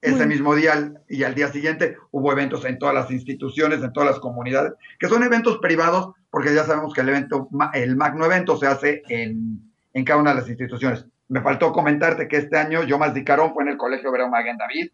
Ese 0.00 0.26
mismo 0.26 0.56
día 0.56 0.92
y 1.08 1.22
al 1.22 1.36
día 1.36 1.46
siguiente 1.46 1.96
hubo 2.10 2.32
eventos 2.32 2.64
en 2.64 2.76
todas 2.76 2.92
las 2.92 3.08
instituciones, 3.12 3.84
en 3.84 3.92
todas 3.92 4.10
las 4.10 4.18
comunidades, 4.18 4.72
que 4.98 5.06
son 5.06 5.22
eventos 5.22 5.58
privados, 5.58 6.12
porque 6.28 6.52
ya 6.52 6.64
sabemos 6.64 6.92
que 6.92 7.02
el 7.02 7.10
evento, 7.10 7.48
el 7.72 7.94
magno 7.94 8.24
evento 8.24 8.56
se 8.56 8.66
hace 8.66 9.02
en, 9.08 9.71
en 9.94 10.04
cada 10.04 10.20
una 10.20 10.30
de 10.30 10.40
las 10.40 10.48
instituciones. 10.48 11.06
Me 11.28 11.40
faltó 11.40 11.72
comentarte 11.72 12.28
que 12.28 12.36
este 12.36 12.58
año 12.58 12.82
yo 12.82 12.98
más 12.98 13.12
Carón 13.24 13.54
fue 13.54 13.62
en 13.62 13.70
el 13.70 13.76
Colegio 13.76 14.10
Hebreo 14.10 14.28
Maguen 14.28 14.58
David 14.58 14.90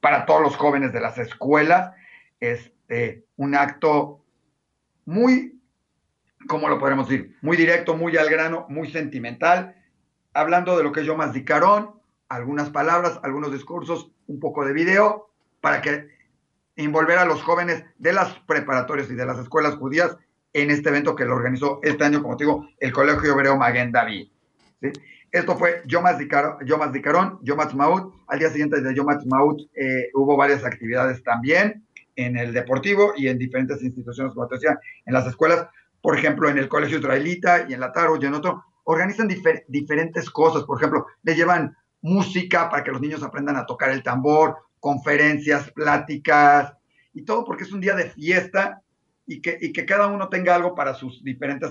para 0.00 0.26
todos 0.26 0.42
los 0.42 0.56
jóvenes 0.56 0.92
de 0.92 1.00
las 1.00 1.18
escuelas. 1.18 1.92
Este, 2.40 3.24
un 3.36 3.54
acto 3.54 4.24
muy, 5.04 5.60
¿cómo 6.48 6.68
lo 6.68 6.78
podemos 6.78 7.08
decir? 7.08 7.36
Muy 7.42 7.56
directo, 7.56 7.96
muy 7.96 8.16
al 8.16 8.28
grano, 8.28 8.66
muy 8.68 8.90
sentimental, 8.90 9.76
hablando 10.34 10.76
de 10.76 10.84
lo 10.84 10.92
que 10.92 11.00
es 11.00 11.06
yo 11.06 11.16
más 11.16 11.36
Carón, 11.44 11.92
algunas 12.28 12.70
palabras, 12.70 13.20
algunos 13.22 13.52
discursos, 13.52 14.10
un 14.26 14.40
poco 14.40 14.64
de 14.64 14.72
video, 14.72 15.30
para 15.60 15.82
que 15.82 16.08
envolver 16.76 17.18
a 17.18 17.24
los 17.24 17.42
jóvenes 17.42 17.84
de 17.98 18.12
las 18.12 18.32
preparatorias 18.40 19.10
y 19.10 19.14
de 19.14 19.26
las 19.26 19.38
escuelas 19.38 19.76
judías 19.76 20.16
en 20.52 20.70
este 20.70 20.88
evento 20.88 21.14
que 21.14 21.24
lo 21.24 21.34
organizó 21.34 21.80
este 21.82 22.04
año, 22.04 22.22
como 22.22 22.36
te 22.36 22.44
digo, 22.44 22.68
el 22.78 22.92
Colegio 22.92 23.32
Hebreo 23.32 23.56
Maguen 23.56 23.92
David. 23.92 24.31
Esto 25.30 25.56
fue 25.56 25.82
Yomas 25.86 26.18
Carón, 26.28 27.38
Yomas 27.42 27.74
Maut. 27.74 28.14
Al 28.26 28.38
día 28.38 28.50
siguiente 28.50 28.80
de 28.80 28.94
Yomas 28.94 29.24
Maut 29.26 29.60
eh, 29.74 30.10
hubo 30.14 30.36
varias 30.36 30.64
actividades 30.64 31.22
también 31.22 31.84
en 32.16 32.36
el 32.36 32.52
deportivo 32.52 33.14
y 33.16 33.28
en 33.28 33.38
diferentes 33.38 33.82
instituciones, 33.82 34.34
como 34.34 34.46
te 34.46 34.56
decía, 34.56 34.78
en 35.06 35.14
las 35.14 35.26
escuelas, 35.26 35.66
por 36.00 36.18
ejemplo, 36.18 36.48
en 36.48 36.58
el 36.58 36.68
Colegio 36.68 36.98
Israelita 36.98 37.66
y 37.68 37.74
en 37.74 37.80
la 37.80 37.92
Taro 37.92 38.18
y 38.20 38.26
en 38.26 38.34
otro, 38.34 38.62
organizan 38.84 39.28
diferentes 39.68 40.28
cosas. 40.30 40.64
Por 40.64 40.78
ejemplo, 40.78 41.06
le 41.22 41.34
llevan 41.34 41.76
música 42.02 42.68
para 42.68 42.84
que 42.84 42.90
los 42.90 43.00
niños 43.00 43.22
aprendan 43.22 43.56
a 43.56 43.64
tocar 43.64 43.90
el 43.90 44.02
tambor, 44.02 44.56
conferencias, 44.80 45.70
pláticas 45.70 46.74
y 47.14 47.24
todo 47.24 47.44
porque 47.44 47.64
es 47.64 47.72
un 47.72 47.80
día 47.80 47.94
de 47.94 48.10
fiesta 48.10 48.82
y 49.26 49.40
que, 49.40 49.86
cada 49.86 50.08
uno 50.08 50.28
tenga 50.28 50.54
algo 50.54 50.74
para 50.74 50.94
sus 50.94 51.22
diferentes 51.22 51.70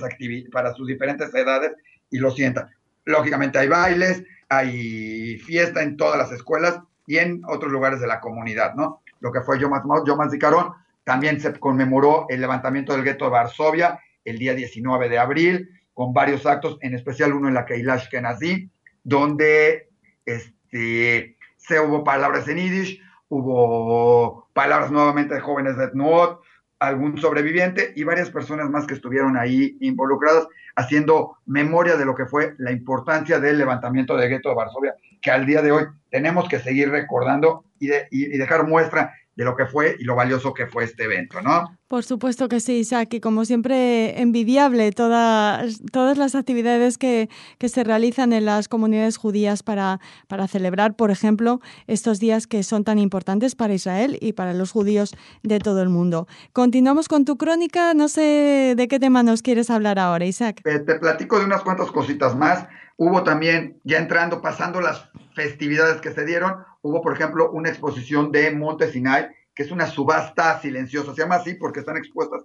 para 0.52 0.74
sus 0.74 0.88
diferentes 0.88 1.34
edades 1.34 1.74
y 2.10 2.18
lo 2.18 2.32
sientan. 2.32 2.70
Lógicamente 3.12 3.60
hay 3.60 3.68
bailes, 3.68 4.24
hay 4.50 5.38
fiesta 5.38 5.82
en 5.84 5.98
todas 5.98 6.18
las 6.18 6.32
escuelas 6.32 6.80
y 7.06 7.18
en 7.18 7.42
otros 7.48 7.72
lugares 7.72 8.00
de 8.00 8.08
la 8.08 8.20
comunidad, 8.20 8.74
¿no? 8.76 9.02
Lo 9.20 9.32
que 9.32 9.42
fue 9.42 9.60
Yom 9.60 9.74
Yomas 10.06 10.32
de 10.32 10.40
Carón, 10.40 10.74
también 11.04 11.40
se 11.40 11.54
conmemoró 11.60 12.26
el 12.30 12.42
levantamiento 12.42 12.94
del 12.94 13.04
gueto 13.04 13.26
de 13.26 13.32
Varsovia 13.32 14.00
el 14.24 14.38
día 14.38 14.54
19 14.54 15.10
de 15.10 15.20
abril, 15.20 15.70
con 15.94 16.14
varios 16.14 16.46
actos, 16.46 16.78
en 16.82 16.94
especial 16.96 17.34
uno 17.34 17.48
en 17.48 17.54
la 17.54 17.66
Keilash 17.66 18.10
Kenazi, 18.10 18.70
donde 19.04 19.90
este, 20.26 21.38
se 21.58 21.80
hubo 21.80 22.04
palabras 22.04 22.48
en 22.48 22.58
Yiddish, 22.58 23.02
hubo 23.30 24.48
palabras 24.54 24.92
nuevamente 24.92 25.36
de 25.36 25.42
jóvenes 25.42 25.78
de 25.78 25.86
Etnuot, 25.86 26.42
algún 26.82 27.16
sobreviviente 27.20 27.94
y 27.96 28.04
varias 28.04 28.32
personas 28.32 28.68
más 28.72 28.88
que 28.88 28.96
estuvieron 28.96 29.38
ahí 29.38 29.78
involucradas 29.82 30.48
haciendo 30.76 31.38
memoria 31.46 31.96
de 31.96 32.06
lo 32.06 32.16
que 32.16 32.26
fue 32.26 32.56
la 32.58 32.72
importancia 32.72 33.40
del 33.40 33.60
levantamiento 33.60 34.18
del 34.18 34.30
gueto 34.30 34.50
de 34.50 34.56
Varsovia, 34.56 34.96
que 35.22 35.30
al 35.30 35.46
día 35.46 35.62
de 35.62 35.72
hoy 35.72 35.84
tenemos 36.10 36.50
que 36.50 36.60
seguir 36.60 36.90
recordando 36.90 37.66
y, 37.80 37.92
y 38.10 38.38
dejar 38.38 38.68
muestra 38.68 39.14
de 39.36 39.46
lo 39.46 39.56
que 39.56 39.66
fue 39.66 39.96
y 40.00 40.04
lo 40.04 40.16
valioso 40.16 40.54
que 40.54 40.68
fue 40.68 40.84
este 40.84 41.06
evento, 41.06 41.42
¿no? 41.42 41.78
Por 41.88 42.04
supuesto 42.04 42.48
que 42.48 42.60
sí, 42.60 42.80
Isaac, 42.80 43.14
y 43.16 43.20
como 43.20 43.44
siempre 43.44 44.22
envidiable 44.22 44.92
todas, 44.92 45.82
todas 45.92 46.18
las 46.18 46.36
actividades 46.36 46.98
que, 46.98 47.30
que, 47.58 47.68
se 47.68 47.84
realizan 47.84 48.32
en 48.32 48.46
las 48.46 48.70
comunidades 48.70 49.18
judías 49.18 49.62
para, 49.62 50.00
para 50.28 50.48
celebrar, 50.48 50.96
por 50.96 51.12
ejemplo, 51.12 51.60
estos 51.88 52.20
días 52.20 52.48
que 52.48 52.64
son 52.64 52.84
tan 52.84 52.98
importantes 52.98 53.56
para 53.56 53.74
Israel 53.74 54.18
y 54.22 54.34
para 54.34 54.54
los 54.54 54.72
judíos 54.72 55.16
de 55.44 55.60
todo 55.60 55.82
el 55.82 55.90
mundo. 55.90 56.28
Continuamos 56.54 57.10
con 57.10 57.26
tu 57.26 57.38
crónica, 57.38 57.94
no 57.94 58.08
sé 58.08 58.74
de 58.78 58.88
qué 58.88 59.00
tema 59.00 59.24
nos 59.24 59.42
quieres 59.42 59.70
hablar 59.70 60.00
ahora, 60.00 60.26
Isaac. 60.26 60.62
Te, 60.64 60.80
te 60.80 60.96
platico 60.96 61.40
de 61.40 61.46
unas 61.46 61.62
cuantas 61.62 61.92
cositas 61.92 62.36
más. 62.38 62.68
Hubo 63.04 63.24
también, 63.24 63.82
ya 63.84 63.98
entrando, 63.98 64.44
pasando 64.44 64.80
las 64.80 65.10
festividades 65.34 66.02
que 66.02 66.12
se 66.12 66.24
dieron, 66.24 66.58
hubo, 66.84 67.02
por 67.02 67.14
ejemplo, 67.14 67.50
una 67.50 67.70
exposición 67.70 68.32
de 68.32 68.52
Monte 68.52 68.92
Sinai, 68.92 69.30
que 69.56 69.64
es 69.64 69.72
una 69.72 69.88
subasta 69.88 70.62
silenciosa, 70.62 71.16
se 71.16 71.24
llama 71.24 71.38
así 71.38 71.56
porque 71.56 71.80
están 71.80 71.98
expuestas 71.98 72.44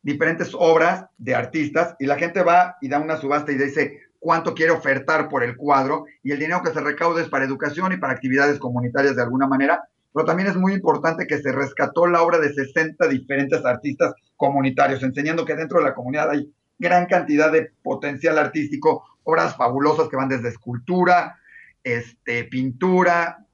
diferentes 0.00 0.52
obras 0.58 1.04
de 1.18 1.34
artistas 1.34 1.94
y 1.98 2.06
la 2.06 2.16
gente 2.16 2.42
va 2.42 2.78
y 2.80 2.88
da 2.88 3.00
una 3.00 3.18
subasta 3.18 3.52
y 3.52 3.58
dice 3.58 4.00
cuánto 4.18 4.54
quiere 4.54 4.72
ofertar 4.72 5.28
por 5.28 5.44
el 5.44 5.58
cuadro 5.58 6.06
y 6.22 6.32
el 6.32 6.38
dinero 6.38 6.62
que 6.62 6.72
se 6.72 6.80
recaude 6.80 7.20
es 7.20 7.28
para 7.28 7.44
educación 7.44 7.92
y 7.92 7.98
para 7.98 8.14
actividades 8.14 8.58
comunitarias 8.58 9.14
de 9.14 9.22
alguna 9.24 9.46
manera, 9.46 9.82
pero 10.14 10.24
también 10.24 10.48
es 10.48 10.56
muy 10.56 10.72
importante 10.72 11.26
que 11.26 11.36
se 11.36 11.52
rescató 11.52 12.06
la 12.06 12.22
obra 12.22 12.38
de 12.38 12.54
60 12.54 13.06
diferentes 13.08 13.62
artistas 13.62 14.14
comunitarios, 14.36 15.02
enseñando 15.02 15.44
que 15.44 15.54
dentro 15.54 15.80
de 15.80 15.84
la 15.84 15.94
comunidad 15.94 16.30
hay 16.30 16.50
gran 16.78 17.06
cantidad 17.06 17.52
de 17.52 17.72
potencial 17.82 18.38
artístico, 18.38 19.04
obras 19.28 19.56
fabulosas 19.56 20.08
que 20.08 20.16
van 20.16 20.30
desde 20.30 20.48
escultura, 20.48 21.38
este, 21.84 22.44
pintura, 22.44 23.44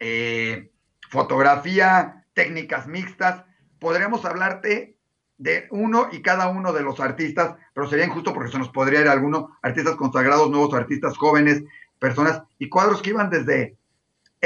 eh, 0.00 0.72
fotografía, 1.08 2.26
técnicas 2.32 2.88
mixtas. 2.88 3.44
Podremos 3.78 4.24
hablarte 4.24 4.96
de 5.38 5.68
uno 5.70 6.08
y 6.10 6.20
cada 6.20 6.48
uno 6.48 6.72
de 6.72 6.82
los 6.82 6.98
artistas, 6.98 7.54
pero 7.72 7.88
sería 7.88 8.06
injusto 8.06 8.34
porque 8.34 8.50
se 8.50 8.58
nos 8.58 8.70
podría 8.70 9.02
ir 9.02 9.08
alguno, 9.08 9.56
artistas 9.62 9.94
consagrados, 9.94 10.50
nuevos 10.50 10.74
artistas 10.74 11.16
jóvenes, 11.16 11.62
personas 12.00 12.42
y 12.58 12.68
cuadros 12.68 13.00
que 13.00 13.10
iban 13.10 13.30
desde 13.30 13.76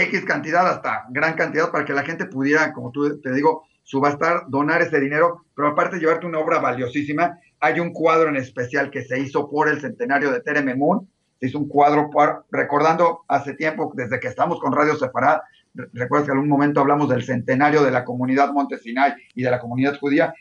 X 0.03 0.25
cantidad 0.25 0.69
hasta 0.69 1.07
gran 1.11 1.35
cantidad 1.35 1.71
para 1.71 1.85
que 1.85 1.93
la 1.93 2.03
gente 2.03 2.27
pudiera, 2.27 2.73
como 2.73 2.91
tú 2.91 3.21
te 3.21 3.33
digo, 3.33 3.65
subastar, 3.83 4.45
donar 4.49 4.83
ese 4.83 5.01
dinero, 5.01 5.45
pero 5.55 5.69
aparte 5.69 5.99
llevarte 5.99 6.27
una 6.27 6.39
obra 6.39 6.59
valiosísima. 6.59 7.39
Hay 7.61 7.81
un 7.81 7.93
cuadro 7.93 8.29
en 8.29 8.37
especial 8.37 8.91
que 8.91 9.03
se 9.03 9.19
hizo 9.19 9.51
por 9.51 9.69
el 9.69 9.81
centenario 9.81 10.31
de 10.31 10.41
Tere 10.41 10.63
Memun, 10.63 11.09
se 11.41 11.47
hizo 11.47 11.59
un 11.59 11.69
cuadro 11.69 12.11
por, 12.11 12.45
recordando 12.51 13.25
hace 13.29 13.55
tiempo, 13.55 13.93
desde 13.95 14.21
que 14.21 14.29
estamos 14.29 14.61
con 14.61 14.73
Radio 14.73 14.97
Separada, 14.97 15.43
recuerdas 15.93 16.27
que 16.27 16.33
en 16.33 16.39
algún 16.39 16.51
momento 16.51 16.81
hablamos 16.81 17.09
del 17.09 17.25
centenario 17.25 17.83
de 17.83 17.91
la 17.91 18.05
comunidad 18.05 18.53
Montesinay 18.53 19.15
y 19.35 19.43
de 19.43 19.51
la 19.51 19.61
comunidad 19.61 19.99
judía, 19.99 20.35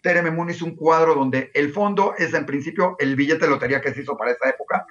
Tere 0.00 0.22
Memun 0.22 0.50
hizo 0.50 0.64
un 0.64 0.76
cuadro 0.76 1.14
donde 1.14 1.50
el 1.54 1.72
fondo 1.72 2.14
es 2.16 2.34
en 2.34 2.46
principio 2.46 2.96
el 2.98 3.16
billete 3.16 3.46
de 3.46 3.50
lotería 3.50 3.80
que 3.80 3.92
se 3.92 4.02
hizo 4.02 4.16
para 4.16 4.32
esa 4.32 4.48
época. 4.48 4.86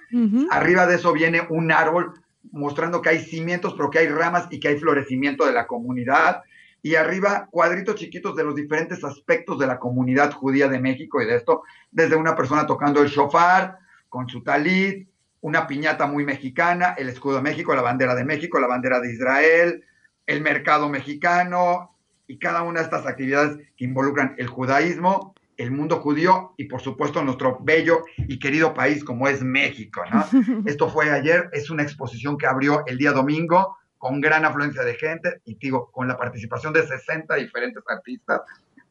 Arriba 0.49 0.85
de 0.85 0.95
eso 0.95 1.13
viene 1.13 1.41
un 1.49 1.71
árbol 1.71 2.13
mostrando 2.51 3.01
que 3.01 3.09
hay 3.09 3.19
cimientos, 3.19 3.73
pero 3.75 3.89
que 3.89 3.99
hay 3.99 4.07
ramas 4.07 4.47
y 4.49 4.59
que 4.59 4.69
hay 4.69 4.77
florecimiento 4.77 5.45
de 5.45 5.53
la 5.53 5.67
comunidad. 5.67 6.43
Y 6.81 6.95
arriba 6.95 7.47
cuadritos 7.51 7.95
chiquitos 7.95 8.35
de 8.35 8.43
los 8.43 8.55
diferentes 8.55 9.03
aspectos 9.03 9.59
de 9.59 9.67
la 9.67 9.77
comunidad 9.77 10.31
judía 10.31 10.67
de 10.67 10.79
México 10.79 11.21
y 11.21 11.25
de 11.25 11.35
esto, 11.35 11.63
desde 11.91 12.15
una 12.15 12.35
persona 12.35 12.65
tocando 12.65 13.01
el 13.01 13.09
shofar 13.09 13.77
con 14.09 14.27
su 14.27 14.43
talit, 14.43 15.07
una 15.41 15.67
piñata 15.67 16.07
muy 16.07 16.25
mexicana, 16.25 16.95
el 16.97 17.09
escudo 17.09 17.37
de 17.37 17.43
México, 17.43 17.75
la 17.75 17.81
bandera 17.81 18.15
de 18.15 18.25
México, 18.25 18.59
la 18.59 18.67
bandera 18.67 18.99
de 18.99 19.11
Israel, 19.11 19.83
el 20.25 20.41
mercado 20.41 20.89
mexicano 20.89 21.95
y 22.27 22.37
cada 22.37 22.63
una 22.63 22.79
de 22.79 22.85
estas 22.85 23.05
actividades 23.05 23.57
que 23.75 23.85
involucran 23.85 24.35
el 24.37 24.47
judaísmo, 24.47 25.35
el 25.61 25.71
mundo 25.71 25.99
judío 25.99 26.53
y 26.57 26.65
por 26.65 26.81
supuesto 26.81 27.23
nuestro 27.23 27.59
bello 27.61 28.01
y 28.17 28.39
querido 28.39 28.73
país 28.73 29.03
como 29.03 29.27
es 29.27 29.43
México. 29.43 30.01
¿no? 30.11 30.25
Esto 30.65 30.89
fue 30.89 31.11
ayer, 31.11 31.49
es 31.53 31.69
una 31.69 31.83
exposición 31.83 32.37
que 32.37 32.47
abrió 32.47 32.83
el 32.87 32.97
día 32.97 33.11
domingo 33.11 33.77
con 33.97 34.19
gran 34.19 34.43
afluencia 34.43 34.81
de 34.83 34.95
gente 34.95 35.41
y 35.45 35.55
digo, 35.55 35.91
con 35.91 36.07
la 36.07 36.17
participación 36.17 36.73
de 36.73 36.87
60 36.87 37.35
diferentes 37.35 37.83
artistas 37.87 38.41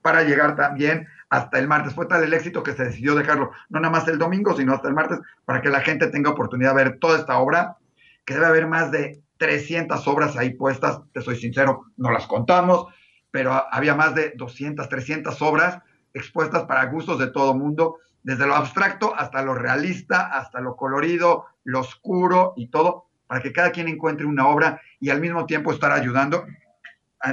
para 0.01 0.23
llegar 0.23 0.55
también 0.55 1.09
hasta 1.29 1.59
el 1.59 1.67
martes. 1.67 1.95
Fue 1.95 2.07
tal 2.07 2.23
el 2.23 2.33
éxito 2.33 2.63
que 2.63 2.73
se 2.73 2.85
decidió 2.85 3.17
dejarlo, 3.17 3.51
no 3.69 3.81
nada 3.81 3.93
más 3.93 4.07
el 4.07 4.19
domingo, 4.19 4.57
sino 4.57 4.73
hasta 4.73 4.89
el 4.89 4.95
martes, 4.95 5.19
para 5.45 5.61
que 5.61 5.69
la 5.69 5.81
gente 5.81 6.07
tenga 6.07 6.31
oportunidad 6.31 6.75
de 6.77 6.85
ver 6.85 6.99
toda 6.99 7.19
esta 7.19 7.39
obra, 7.39 7.77
que 8.25 8.35
debe 8.35 8.47
haber 8.47 8.69
más 8.69 8.93
de 8.93 9.21
300 9.39 10.07
obras 10.07 10.37
ahí 10.37 10.55
puestas, 10.55 11.01
te 11.13 11.21
soy 11.21 11.37
sincero, 11.37 11.87
no 11.97 12.13
las 12.13 12.27
contamos, 12.27 12.87
pero 13.31 13.53
había 13.73 13.95
más 13.95 14.15
de 14.15 14.33
200, 14.37 14.89
300 14.89 15.43
obras 15.43 15.81
expuestas 16.15 16.65
para 16.65 16.87
gustos 16.87 17.19
de 17.19 17.29
todo 17.29 17.55
mundo, 17.55 17.99
desde 18.23 18.47
lo 18.47 18.55
abstracto 18.55 19.15
hasta 19.17 19.43
lo 19.43 19.55
realista, 19.55 20.27
hasta 20.27 20.61
lo 20.61 20.77
colorido, 20.77 21.47
lo 21.65 21.81
oscuro 21.81 22.53
y 22.57 22.69
todo, 22.69 23.07
para 23.27 23.41
que 23.43 23.53
cada 23.53 23.71
quien 23.71 23.89
encuentre 23.89 24.27
una 24.27 24.49
obra 24.49 24.81
y 24.99 25.11
al 25.11 25.21
mismo 25.21 25.47
tiempo 25.47 25.73
estar 25.73 25.93
ayudando 25.93 26.45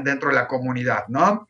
dentro 0.03 0.29
de 0.29 0.35
la 0.35 0.47
comunidad, 0.47 1.07
¿no? 1.07 1.47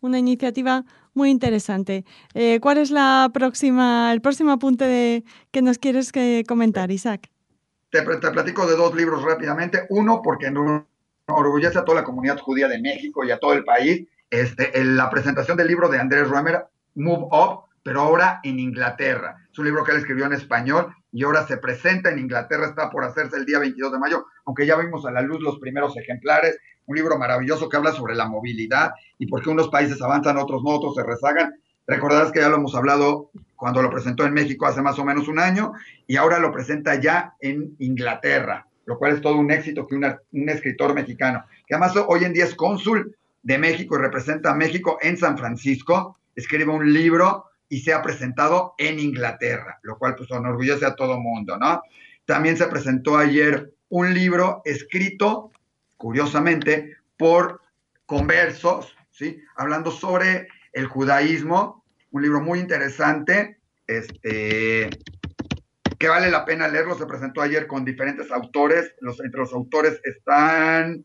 Una 0.00 0.18
iniciativa 0.18 0.84
muy 1.14 1.30
interesante. 1.30 2.04
Eh, 2.34 2.58
¿Cuál 2.60 2.78
es 2.78 2.90
la 2.90 3.30
próxima, 3.32 4.12
el 4.12 4.20
próximo 4.20 4.52
apunte 4.52 4.84
de, 4.84 5.24
que 5.50 5.62
nos 5.62 5.78
quieres 5.78 6.12
que 6.12 6.44
comentar, 6.46 6.90
Isaac? 6.90 7.30
Te, 7.90 8.02
platico 8.02 8.66
de 8.66 8.76
dos 8.76 8.94
libros 8.94 9.22
rápidamente. 9.22 9.86
Uno, 9.90 10.22
porque 10.22 10.52
orgullece 11.26 11.78
a 11.78 11.84
toda 11.84 12.00
la 12.00 12.04
comunidad 12.04 12.38
judía 12.38 12.68
de 12.68 12.80
México 12.80 13.24
y 13.24 13.30
a 13.30 13.38
todo 13.38 13.52
el 13.52 13.64
país. 13.64 14.06
Este, 14.32 14.72
la 14.82 15.10
presentación 15.10 15.58
del 15.58 15.66
libro 15.66 15.90
de 15.90 16.00
Andrés 16.00 16.26
Roemer, 16.26 16.64
Move 16.94 17.28
Up, 17.32 17.64
pero 17.82 18.00
ahora 18.00 18.40
en 18.42 18.58
Inglaterra. 18.58 19.36
Es 19.52 19.58
un 19.58 19.66
libro 19.66 19.84
que 19.84 19.92
él 19.92 19.98
escribió 19.98 20.24
en 20.24 20.32
español 20.32 20.86
y 21.12 21.22
ahora 21.22 21.46
se 21.46 21.58
presenta 21.58 22.08
en 22.08 22.18
Inglaterra, 22.18 22.64
está 22.64 22.88
por 22.88 23.04
hacerse 23.04 23.36
el 23.36 23.44
día 23.44 23.58
22 23.58 23.92
de 23.92 23.98
mayo, 23.98 24.24
aunque 24.46 24.64
ya 24.64 24.76
vimos 24.76 25.04
a 25.04 25.10
la 25.10 25.20
luz 25.20 25.42
los 25.42 25.58
primeros 25.58 25.94
ejemplares 25.98 26.58
un 26.86 26.96
libro 26.96 27.18
maravilloso 27.18 27.68
que 27.68 27.76
habla 27.76 27.92
sobre 27.92 28.14
la 28.14 28.26
movilidad 28.26 28.92
y 29.18 29.26
por 29.26 29.42
qué 29.42 29.50
unos 29.50 29.68
países 29.68 30.00
avanzan, 30.00 30.38
otros 30.38 30.62
no, 30.64 30.70
otros 30.70 30.94
se 30.94 31.02
rezagan. 31.02 31.52
Recordarás 31.86 32.32
que 32.32 32.40
ya 32.40 32.48
lo 32.48 32.56
hemos 32.56 32.74
hablado 32.74 33.30
cuando 33.54 33.82
lo 33.82 33.90
presentó 33.90 34.24
en 34.24 34.32
México 34.32 34.64
hace 34.64 34.80
más 34.80 34.98
o 34.98 35.04
menos 35.04 35.28
un 35.28 35.40
año 35.40 35.74
y 36.06 36.16
ahora 36.16 36.38
lo 36.38 36.50
presenta 36.52 36.94
ya 36.94 37.34
en 37.38 37.76
Inglaterra, 37.80 38.66
lo 38.86 38.96
cual 38.96 39.12
es 39.12 39.20
todo 39.20 39.36
un 39.36 39.50
éxito 39.50 39.86
que 39.86 39.94
un 39.94 40.48
escritor 40.48 40.94
mexicano, 40.94 41.44
que 41.66 41.74
además 41.74 41.92
hoy 42.08 42.24
en 42.24 42.32
día 42.32 42.44
es 42.44 42.54
cónsul 42.54 43.14
de 43.42 43.58
México 43.58 43.96
y 43.96 44.00
representa 44.00 44.50
a 44.50 44.54
México 44.54 44.98
en 45.00 45.16
San 45.16 45.36
Francisco, 45.36 46.18
escribe 46.34 46.70
un 46.70 46.92
libro 46.92 47.46
y 47.68 47.80
se 47.80 47.92
ha 47.92 48.02
presentado 48.02 48.74
en 48.78 48.98
Inglaterra, 48.98 49.78
lo 49.82 49.98
cual 49.98 50.14
pues 50.14 50.30
enorgullece 50.30 50.86
a 50.86 50.94
todo 50.94 51.18
mundo, 51.18 51.56
¿no? 51.58 51.82
También 52.24 52.56
se 52.56 52.66
presentó 52.66 53.16
ayer 53.16 53.72
un 53.88 54.14
libro 54.14 54.62
escrito 54.64 55.52
curiosamente, 56.02 56.96
por 57.16 57.60
conversos, 58.06 58.92
¿sí? 59.12 59.40
hablando 59.54 59.92
sobre 59.92 60.48
el 60.72 60.86
judaísmo, 60.86 61.84
un 62.10 62.22
libro 62.22 62.40
muy 62.40 62.58
interesante, 62.58 63.60
este, 63.86 64.90
que 66.00 66.08
vale 66.08 66.28
la 66.28 66.44
pena 66.44 66.66
leerlo, 66.66 66.98
se 66.98 67.06
presentó 67.06 67.40
ayer 67.40 67.68
con 67.68 67.84
diferentes 67.84 68.32
autores, 68.32 68.96
los, 68.98 69.20
entre 69.20 69.42
los 69.42 69.52
autores 69.52 70.00
están 70.02 71.04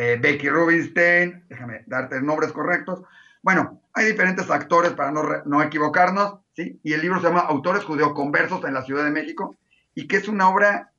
eh, 0.00 0.16
Becky 0.16 0.48
Rubinstein, 0.48 1.42
déjame 1.48 1.82
darte 1.88 2.22
nombres 2.22 2.52
correctos, 2.52 3.02
bueno, 3.42 3.82
hay 3.92 4.06
diferentes 4.06 4.48
actores 4.48 4.92
para 4.92 5.10
no, 5.10 5.24
no 5.44 5.60
equivocarnos, 5.60 6.38
¿sí? 6.54 6.78
y 6.84 6.92
el 6.92 7.00
libro 7.00 7.18
se 7.18 7.26
llama 7.26 7.40
Autores 7.40 7.82
Judeo-Conversos 7.82 8.64
en 8.64 8.74
la 8.74 8.84
Ciudad 8.84 9.02
de 9.02 9.10
México, 9.10 9.58
y 9.96 10.06
que 10.06 10.18
es 10.18 10.28
una 10.28 10.50
obra 10.50 10.92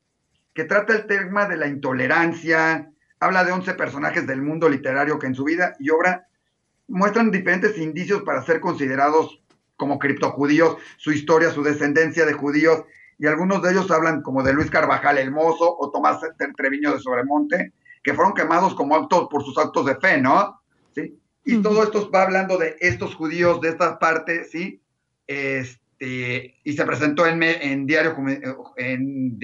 que 0.52 0.64
trata 0.64 0.92
el 0.92 1.06
tema 1.06 1.46
de 1.46 1.56
la 1.56 1.66
intolerancia, 1.66 2.90
habla 3.20 3.42
de 3.44 3.52
11 3.52 3.72
personajes 3.72 4.26
del 4.26 4.42
mundo 4.42 4.68
literario 4.68 5.18
que 5.18 5.28
en 5.28 5.34
su 5.34 5.44
vida 5.44 5.76
y 5.78 5.88
obra 5.88 6.26
muestran 6.86 7.30
diferentes 7.30 7.78
indicios 7.78 8.20
para 8.24 8.42
ser 8.42 8.60
considerados 8.60 9.42
como 9.76 9.98
criptojudíos, 9.98 10.76
su 10.98 11.10
historia, 11.10 11.48
su 11.48 11.62
descendencia 11.62 12.26
de 12.26 12.34
judíos, 12.34 12.84
y 13.18 13.26
algunos 13.26 13.62
de 13.62 13.70
ellos 13.70 13.90
hablan 13.90 14.20
como 14.20 14.42
de 14.42 14.52
Luis 14.52 14.70
Carvajal 14.70 15.16
el 15.16 15.30
Mozo 15.30 15.74
o 15.78 15.90
Tomás 15.90 16.20
Treviño 16.54 16.92
de 16.92 17.00
Sobremonte, 17.00 17.72
que 18.02 18.14
fueron 18.14 18.34
quemados 18.34 18.74
como 18.74 18.96
actos 18.96 19.28
por 19.30 19.44
sus 19.44 19.56
actos 19.58 19.86
de 19.86 19.96
fe, 19.96 20.20
¿no? 20.20 20.60
¿Sí? 20.94 21.18
Y 21.44 21.62
todo 21.62 21.82
esto 21.82 22.10
va 22.10 22.22
hablando 22.22 22.58
de 22.58 22.76
estos 22.80 23.14
judíos, 23.14 23.60
de 23.60 23.70
esta 23.70 23.98
parte, 23.98 24.44
¿sí? 24.44 24.80
Este, 25.26 26.58
y 26.64 26.72
se 26.72 26.84
presentó 26.84 27.26
en, 27.26 27.42
en 27.42 27.86
Diario, 27.86 28.14
en, 28.76 29.38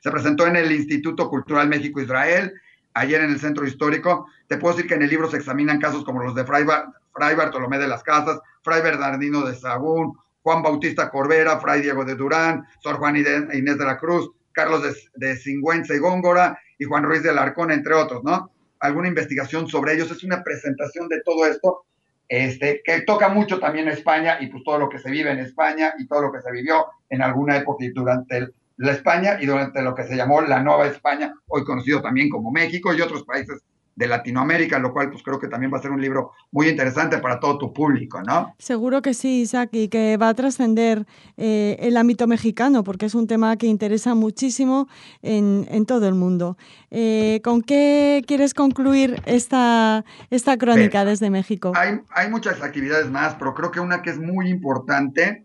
se 0.00 0.10
presentó 0.10 0.46
en 0.46 0.56
el 0.56 0.72
Instituto 0.72 1.28
Cultural 1.28 1.68
México-Israel, 1.68 2.52
ayer 2.94 3.20
en 3.22 3.30
el 3.30 3.40
centro 3.40 3.66
histórico. 3.66 4.26
Te 4.48 4.56
puedo 4.56 4.74
decir 4.74 4.88
que 4.88 4.94
en 4.94 5.02
el 5.02 5.10
libro 5.10 5.30
se 5.30 5.36
examinan 5.36 5.80
casos 5.80 6.04
como 6.04 6.22
los 6.22 6.34
de 6.34 6.44
Fray, 6.44 6.64
Fray 7.12 7.34
Bartolomé 7.34 7.78
de 7.78 7.88
las 7.88 8.02
Casas, 8.02 8.40
Fray 8.62 8.82
Bernardino 8.82 9.42
de 9.42 9.54
Sagún, 9.54 10.16
Juan 10.42 10.62
Bautista 10.62 11.10
Corbera, 11.10 11.60
Fray 11.60 11.82
Diego 11.82 12.04
de 12.04 12.16
Durán, 12.16 12.66
Sor 12.80 12.96
Juan 12.96 13.16
Inés 13.16 13.78
de 13.78 13.84
la 13.84 13.98
Cruz, 13.98 14.30
Carlos 14.52 14.82
de, 14.82 14.94
de 15.14 15.36
Singüenza 15.36 15.94
y 15.94 15.98
Góngora 15.98 16.58
y 16.82 16.84
Juan 16.84 17.04
Ruiz 17.04 17.22
del 17.22 17.38
Arcón, 17.38 17.70
entre 17.70 17.94
otros, 17.94 18.24
¿no? 18.24 18.50
Alguna 18.80 19.06
investigación 19.06 19.68
sobre 19.68 19.94
ellos, 19.94 20.10
es 20.10 20.24
una 20.24 20.42
presentación 20.42 21.08
de 21.08 21.22
todo 21.22 21.46
esto, 21.46 21.84
este, 22.28 22.82
que 22.84 23.02
toca 23.02 23.28
mucho 23.28 23.60
también 23.60 23.86
España 23.86 24.38
y 24.40 24.48
pues 24.48 24.64
todo 24.64 24.78
lo 24.78 24.88
que 24.88 24.98
se 24.98 25.10
vive 25.10 25.30
en 25.30 25.38
España 25.38 25.94
y 25.98 26.06
todo 26.08 26.22
lo 26.22 26.32
que 26.32 26.40
se 26.40 26.50
vivió 26.50 26.86
en 27.08 27.22
alguna 27.22 27.56
época 27.56 27.84
durante 27.94 28.48
la 28.78 28.92
España 28.92 29.38
y 29.40 29.46
durante 29.46 29.80
lo 29.82 29.94
que 29.94 30.04
se 30.04 30.16
llamó 30.16 30.40
la 30.40 30.60
Nueva 30.60 30.88
España, 30.88 31.32
hoy 31.46 31.62
conocido 31.64 32.02
también 32.02 32.28
como 32.28 32.50
México 32.50 32.92
y 32.92 33.00
otros 33.00 33.22
países 33.24 33.62
de 33.94 34.06
Latinoamérica, 34.06 34.78
lo 34.78 34.92
cual 34.92 35.10
pues 35.10 35.22
creo 35.22 35.38
que 35.38 35.48
también 35.48 35.72
va 35.72 35.78
a 35.78 35.82
ser 35.82 35.90
un 35.90 36.00
libro 36.00 36.32
muy 36.50 36.68
interesante 36.68 37.18
para 37.18 37.38
todo 37.38 37.58
tu 37.58 37.72
público, 37.72 38.22
¿no? 38.22 38.54
Seguro 38.58 39.02
que 39.02 39.12
sí, 39.14 39.42
Isaac, 39.42 39.70
y 39.72 39.88
que 39.88 40.16
va 40.16 40.28
a 40.28 40.34
trascender 40.34 41.06
eh, 41.36 41.76
el 41.80 41.96
ámbito 41.96 42.26
mexicano, 42.26 42.84
porque 42.84 43.06
es 43.06 43.14
un 43.14 43.26
tema 43.26 43.56
que 43.56 43.66
interesa 43.66 44.14
muchísimo 44.14 44.88
en, 45.20 45.66
en 45.70 45.84
todo 45.84 46.08
el 46.08 46.14
mundo. 46.14 46.56
Eh, 46.90 47.40
¿Con 47.44 47.62
qué 47.62 48.22
quieres 48.26 48.54
concluir 48.54 49.20
esta, 49.26 50.04
esta 50.30 50.56
crónica 50.56 51.04
desde 51.04 51.28
México? 51.30 51.72
Hay, 51.74 52.00
hay 52.10 52.30
muchas 52.30 52.62
actividades 52.62 53.10
más, 53.10 53.34
pero 53.34 53.54
creo 53.54 53.70
que 53.70 53.80
una 53.80 54.02
que 54.02 54.10
es 54.10 54.18
muy 54.18 54.48
importante, 54.48 55.44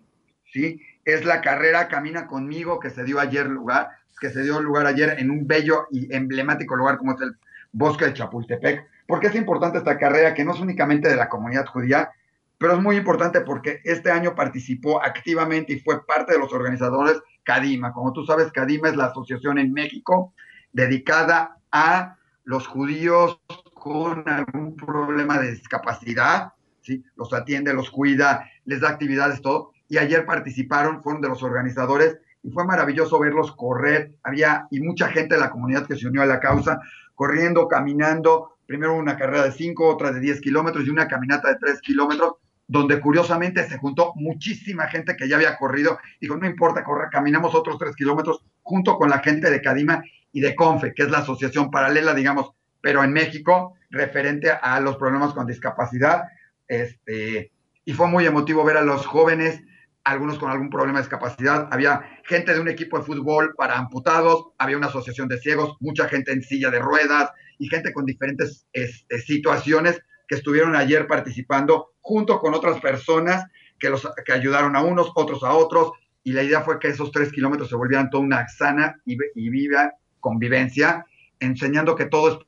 ¿sí? 0.53 0.79
Es 1.03 1.25
la 1.25 1.41
carrera 1.41 1.87
Camina 1.87 2.27
conmigo 2.27 2.79
que 2.79 2.89
se 2.89 3.03
dio 3.03 3.19
ayer 3.19 3.47
lugar, 3.47 3.89
que 4.19 4.29
se 4.29 4.41
dio 4.43 4.61
lugar 4.61 4.87
ayer 4.87 5.15
en 5.19 5.31
un 5.31 5.47
bello 5.47 5.87
y 5.91 6.13
emblemático 6.13 6.75
lugar 6.75 6.97
como 6.97 7.13
es 7.13 7.21
el 7.21 7.37
Bosque 7.77 8.05
de 8.05 8.13
Chapultepec. 8.13 8.87
porque 9.07 9.27
es 9.27 9.35
importante 9.35 9.77
esta 9.77 9.97
carrera 9.97 10.33
que 10.33 10.43
no 10.43 10.53
es 10.53 10.59
únicamente 10.59 11.07
de 11.07 11.15
la 11.15 11.29
comunidad 11.29 11.67
judía, 11.67 12.11
pero 12.57 12.73
es 12.73 12.81
muy 12.81 12.97
importante 12.97 13.41
porque 13.41 13.81
este 13.83 14.11
año 14.11 14.35
participó 14.35 15.01
activamente 15.01 15.73
y 15.73 15.79
fue 15.79 16.05
parte 16.05 16.33
de 16.33 16.39
los 16.39 16.51
organizadores 16.51 17.21
Cadima. 17.43 17.93
Como 17.93 18.11
tú 18.11 18.25
sabes, 18.25 18.51
Cadima 18.51 18.89
es 18.89 18.95
la 18.97 19.05
asociación 19.05 19.59
en 19.59 19.71
México 19.71 20.33
dedicada 20.73 21.59
a 21.71 22.17
los 22.43 22.67
judíos 22.67 23.39
con 23.73 24.27
algún 24.27 24.75
problema 24.75 25.39
de 25.39 25.51
discapacidad, 25.51 26.53
¿sí? 26.81 27.05
los 27.15 27.31
atiende, 27.33 27.73
los 27.73 27.91
cuida, 27.91 28.49
les 28.65 28.81
da 28.81 28.89
actividades, 28.89 29.41
todo. 29.41 29.71
Y 29.87 29.99
ayer 29.99 30.25
participaron, 30.25 31.03
fueron 31.03 31.21
de 31.21 31.29
los 31.29 31.43
organizadores 31.43 32.17
y 32.43 32.49
fue 32.49 32.65
maravilloso 32.65 33.19
verlos 33.19 33.55
correr. 33.55 34.15
Había 34.23 34.67
y 34.71 34.81
mucha 34.81 35.07
gente 35.09 35.35
de 35.35 35.41
la 35.41 35.51
comunidad 35.51 35.85
que 35.85 35.95
se 35.95 36.07
unió 36.07 36.23
a 36.23 36.25
la 36.25 36.39
causa 36.39 36.81
corriendo, 37.17 37.67
caminando, 37.67 38.59
primero 38.67 38.93
una 38.93 39.17
carrera 39.17 39.45
de 39.45 39.51
5, 39.51 39.87
otra 39.87 40.11
de 40.11 40.19
10 40.19 40.39
kilómetros 40.39 40.85
y 40.85 40.91
una 40.91 41.07
caminata 41.07 41.49
de 41.49 41.55
3 41.55 41.81
kilómetros, 41.81 42.33
donde 42.67 42.99
curiosamente 42.99 43.67
se 43.67 43.79
juntó 43.79 44.13
muchísima 44.15 44.87
gente 44.87 45.15
que 45.15 45.27
ya 45.27 45.37
había 45.37 45.57
corrido. 45.57 45.97
Dijo, 46.21 46.37
no 46.37 46.45
importa, 46.45 46.83
correr, 46.83 47.09
caminamos 47.09 47.55
otros 47.55 47.79
3 47.79 47.95
kilómetros 47.95 48.45
junto 48.61 48.97
con 48.97 49.09
la 49.09 49.17
gente 49.17 49.49
de 49.49 49.61
Cadima 49.63 50.03
y 50.31 50.41
de 50.41 50.53
CONFE, 50.53 50.93
que 50.93 51.03
es 51.03 51.09
la 51.09 51.19
asociación 51.19 51.71
paralela, 51.71 52.13
digamos, 52.13 52.51
pero 52.81 53.03
en 53.03 53.13
México, 53.13 53.73
referente 53.89 54.51
a 54.51 54.79
los 54.79 54.97
problemas 54.97 55.33
con 55.33 55.47
discapacidad. 55.47 56.25
Este, 56.67 57.51
y 57.83 57.93
fue 57.93 58.07
muy 58.07 58.27
emotivo 58.27 58.63
ver 58.63 58.77
a 58.77 58.83
los 58.83 59.07
jóvenes 59.07 59.63
algunos 60.03 60.37
con 60.37 60.49
algún 60.49 60.69
problema 60.69 60.99
de 60.99 61.03
discapacidad, 61.03 61.67
había 61.71 62.16
gente 62.27 62.53
de 62.53 62.59
un 62.59 62.67
equipo 62.67 62.99
de 62.99 63.05
fútbol 63.05 63.55
para 63.55 63.77
amputados, 63.77 64.47
había 64.57 64.77
una 64.77 64.87
asociación 64.87 65.29
de 65.29 65.39
ciegos, 65.39 65.77
mucha 65.79 66.07
gente 66.09 66.31
en 66.33 66.43
silla 66.43 66.69
de 66.69 66.79
ruedas 66.79 67.31
y 67.57 67.69
gente 67.69 67.93
con 67.93 68.05
diferentes 68.05 68.67
este, 68.73 69.19
situaciones 69.19 70.01
que 70.27 70.35
estuvieron 70.35 70.75
ayer 70.75 71.07
participando 71.07 71.93
junto 72.01 72.39
con 72.39 72.53
otras 72.53 72.81
personas 72.81 73.45
que, 73.79 73.89
los, 73.89 74.07
que 74.25 74.33
ayudaron 74.33 74.75
a 74.75 74.81
unos, 74.81 75.11
otros 75.15 75.41
a 75.43 75.53
otros, 75.53 75.91
y 76.23 76.33
la 76.33 76.43
idea 76.43 76.61
fue 76.61 76.79
que 76.79 76.89
esos 76.89 77.11
tres 77.11 77.31
kilómetros 77.31 77.69
se 77.69 77.75
volvieran 77.75 78.09
toda 78.09 78.23
una 78.23 78.47
sana 78.49 79.01
y, 79.05 79.17
y 79.35 79.49
viva 79.49 79.93
convivencia, 80.19 81.05
enseñando 81.39 81.95
que 81.95 82.07
todo 82.07 82.29
es 82.29 82.47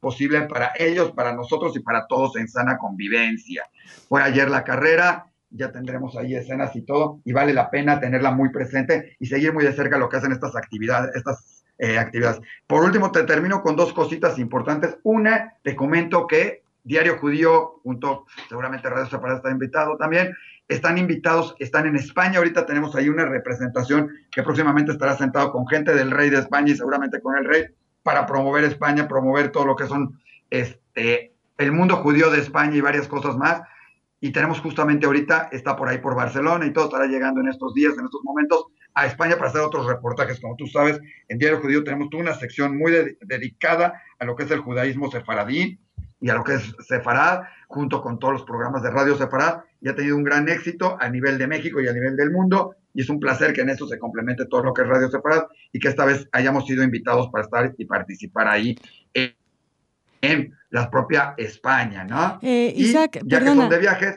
posible 0.00 0.42
para 0.42 0.72
ellos, 0.78 1.12
para 1.12 1.34
nosotros 1.34 1.74
y 1.76 1.80
para 1.80 2.06
todos 2.06 2.36
en 2.36 2.46
sana 2.46 2.76
convivencia. 2.76 3.64
Fue 4.06 4.22
ayer 4.22 4.50
la 4.50 4.62
carrera, 4.62 5.32
ya 5.56 5.70
tendremos 5.70 6.16
ahí 6.16 6.34
escenas 6.34 6.74
y 6.74 6.82
todo, 6.82 7.20
y 7.24 7.32
vale 7.32 7.54
la 7.54 7.70
pena 7.70 8.00
tenerla 8.00 8.32
muy 8.32 8.50
presente 8.50 9.16
y 9.20 9.26
seguir 9.26 9.52
muy 9.52 9.64
de 9.64 9.72
cerca 9.72 9.98
lo 9.98 10.08
que 10.08 10.16
hacen 10.16 10.32
estas 10.32 10.56
actividades, 10.56 11.14
estas 11.14 11.64
eh, 11.78 11.98
actividades. 11.98 12.40
Por 12.66 12.82
último, 12.82 13.12
te 13.12 13.22
termino 13.22 13.62
con 13.62 13.76
dos 13.76 13.92
cositas 13.92 14.38
importantes. 14.38 14.98
Una, 15.04 15.54
te 15.62 15.76
comento 15.76 16.26
que 16.26 16.62
Diario 16.82 17.18
Judío, 17.18 17.80
junto, 17.82 18.26
seguramente 18.48 18.90
Radio 18.90 19.06
Separada 19.06 19.38
está 19.38 19.50
invitado 19.50 19.96
también, 19.96 20.34
están 20.68 20.98
invitados, 20.98 21.54
están 21.58 21.86
en 21.86 21.96
España, 21.96 22.38
ahorita 22.38 22.66
tenemos 22.66 22.94
ahí 22.96 23.08
una 23.08 23.24
representación 23.24 24.10
que 24.30 24.42
próximamente 24.42 24.92
estará 24.92 25.16
sentado 25.16 25.52
con 25.52 25.66
gente 25.66 25.94
del 25.94 26.10
rey 26.10 26.30
de 26.30 26.38
España 26.38 26.72
y 26.72 26.76
seguramente 26.76 27.20
con 27.20 27.36
el 27.36 27.44
rey 27.44 27.64
para 28.02 28.26
promover 28.26 28.64
España, 28.64 29.08
promover 29.08 29.50
todo 29.50 29.66
lo 29.66 29.76
que 29.76 29.86
son 29.86 30.20
este, 30.50 31.32
el 31.58 31.72
mundo 31.72 31.96
judío 31.96 32.30
de 32.30 32.40
España 32.40 32.76
y 32.76 32.80
varias 32.80 33.08
cosas 33.08 33.36
más 33.36 33.62
y 34.24 34.32
tenemos 34.32 34.58
justamente 34.60 35.04
ahorita, 35.04 35.50
está 35.52 35.76
por 35.76 35.86
ahí 35.86 35.98
por 35.98 36.14
Barcelona 36.14 36.64
y 36.64 36.72
todo 36.72 36.86
estará 36.86 37.04
llegando 37.04 37.42
en 37.42 37.48
estos 37.48 37.74
días, 37.74 37.92
en 37.98 38.06
estos 38.06 38.24
momentos, 38.24 38.68
a 38.94 39.04
España 39.04 39.36
para 39.36 39.50
hacer 39.50 39.60
otros 39.60 39.84
reportajes. 39.84 40.40
Como 40.40 40.56
tú 40.56 40.66
sabes, 40.66 40.98
en 41.28 41.36
Diario 41.36 41.60
Judío 41.60 41.84
tenemos 41.84 42.08
una 42.14 42.32
sección 42.32 42.78
muy 42.78 42.90
dedicada 43.20 44.00
a 44.18 44.24
lo 44.24 44.34
que 44.34 44.44
es 44.44 44.50
el 44.50 44.60
judaísmo 44.60 45.10
sefaradí 45.10 45.78
y 46.22 46.30
a 46.30 46.36
lo 46.36 46.42
que 46.42 46.54
es 46.54 46.74
Sefarad, 46.88 47.42
junto 47.68 48.00
con 48.00 48.18
todos 48.18 48.32
los 48.32 48.44
programas 48.44 48.82
de 48.82 48.90
Radio 48.90 49.14
Sefarad, 49.14 49.58
y 49.82 49.90
ha 49.90 49.94
tenido 49.94 50.16
un 50.16 50.24
gran 50.24 50.48
éxito 50.48 50.96
a 50.98 51.10
nivel 51.10 51.36
de 51.36 51.46
México 51.46 51.82
y 51.82 51.88
a 51.88 51.92
nivel 51.92 52.16
del 52.16 52.30
mundo, 52.30 52.76
y 52.94 53.02
es 53.02 53.10
un 53.10 53.20
placer 53.20 53.52
que 53.52 53.60
en 53.60 53.68
eso 53.68 53.86
se 53.86 53.98
complemente 53.98 54.46
todo 54.46 54.62
lo 54.62 54.72
que 54.72 54.80
es 54.80 54.88
Radio 54.88 55.10
Sefarad 55.10 55.48
y 55.70 55.78
que 55.78 55.88
esta 55.88 56.06
vez 56.06 56.26
hayamos 56.32 56.64
sido 56.66 56.82
invitados 56.82 57.28
para 57.30 57.44
estar 57.44 57.74
y 57.76 57.84
participar 57.84 58.48
ahí 58.48 58.74
en 60.32 60.54
la 60.70 60.90
propia 60.90 61.34
España, 61.36 62.04
¿no? 62.04 62.38
Eh, 62.42 62.72
Isaac, 62.76 63.20
perdona, 63.28 63.68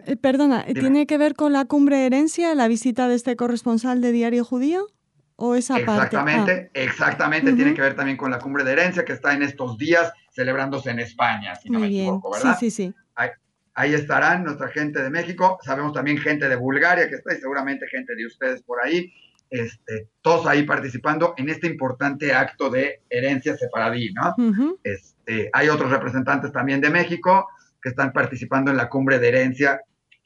eh, 0.05 0.15
perdona 0.17 0.65
¿tiene 0.65 1.05
que 1.05 1.17
ver 1.17 1.35
con 1.35 1.53
la 1.53 1.65
cumbre 1.65 1.97
de 1.97 2.07
herencia, 2.07 2.55
la 2.55 2.67
visita 2.67 3.07
de 3.07 3.15
este 3.15 3.35
corresponsal 3.35 4.01
de 4.01 4.11
Diario 4.11 4.43
Judío? 4.43 4.87
¿O 5.35 5.53
esa 5.53 5.77
exactamente, 5.77 6.53
parte? 6.53 6.71
Ah. 6.73 6.79
Exactamente, 6.81 7.53
tiene 7.53 7.75
que 7.75 7.81
ver 7.81 7.95
también 7.95 8.17
con 8.17 8.31
la 8.31 8.39
cumbre 8.39 8.63
de 8.63 8.71
herencia 8.71 9.05
que 9.05 9.13
está 9.13 9.33
en 9.33 9.43
estos 9.43 9.77
días 9.77 10.11
celebrándose 10.31 10.89
en 10.89 10.99
España, 10.99 11.55
si 11.55 11.69
no 11.69 11.79
me 11.79 11.87
equivoco, 11.87 12.31
¿verdad? 12.31 12.57
Sí, 12.59 12.71
sí, 12.71 12.85
sí. 12.85 12.95
Ahí, 13.13 13.29
ahí, 13.75 13.93
estarán 13.93 14.43
nuestra 14.43 14.69
gente 14.69 15.03
de 15.03 15.11
México, 15.11 15.59
sabemos 15.63 15.93
también 15.93 16.17
gente 16.17 16.49
de 16.49 16.55
Bulgaria 16.55 17.07
que 17.07 17.15
está 17.15 17.35
y 17.35 17.37
seguramente 17.37 17.87
gente 17.87 18.15
de 18.15 18.25
ustedes 18.25 18.63
por 18.63 18.81
ahí, 18.83 19.13
este, 19.49 20.09
todos 20.21 20.45
ahí 20.45 20.63
participando 20.63 21.33
en 21.37 21.49
este 21.49 21.67
importante 21.67 22.33
acto 22.33 22.69
de 22.69 23.01
herencia 23.09 23.55
separadí, 23.55 24.13
¿no? 24.13 24.77
este, 24.83 25.49
hay 25.53 25.69
otros 25.69 25.91
representantes 25.91 26.51
también 26.51 26.81
de 26.81 26.89
México 26.89 27.47
que 27.81 27.89
están 27.89 28.11
participando 28.11 28.71
en 28.71 28.77
la 28.77 28.89
cumbre 28.89 29.19
de 29.19 29.29
herencia 29.29 29.81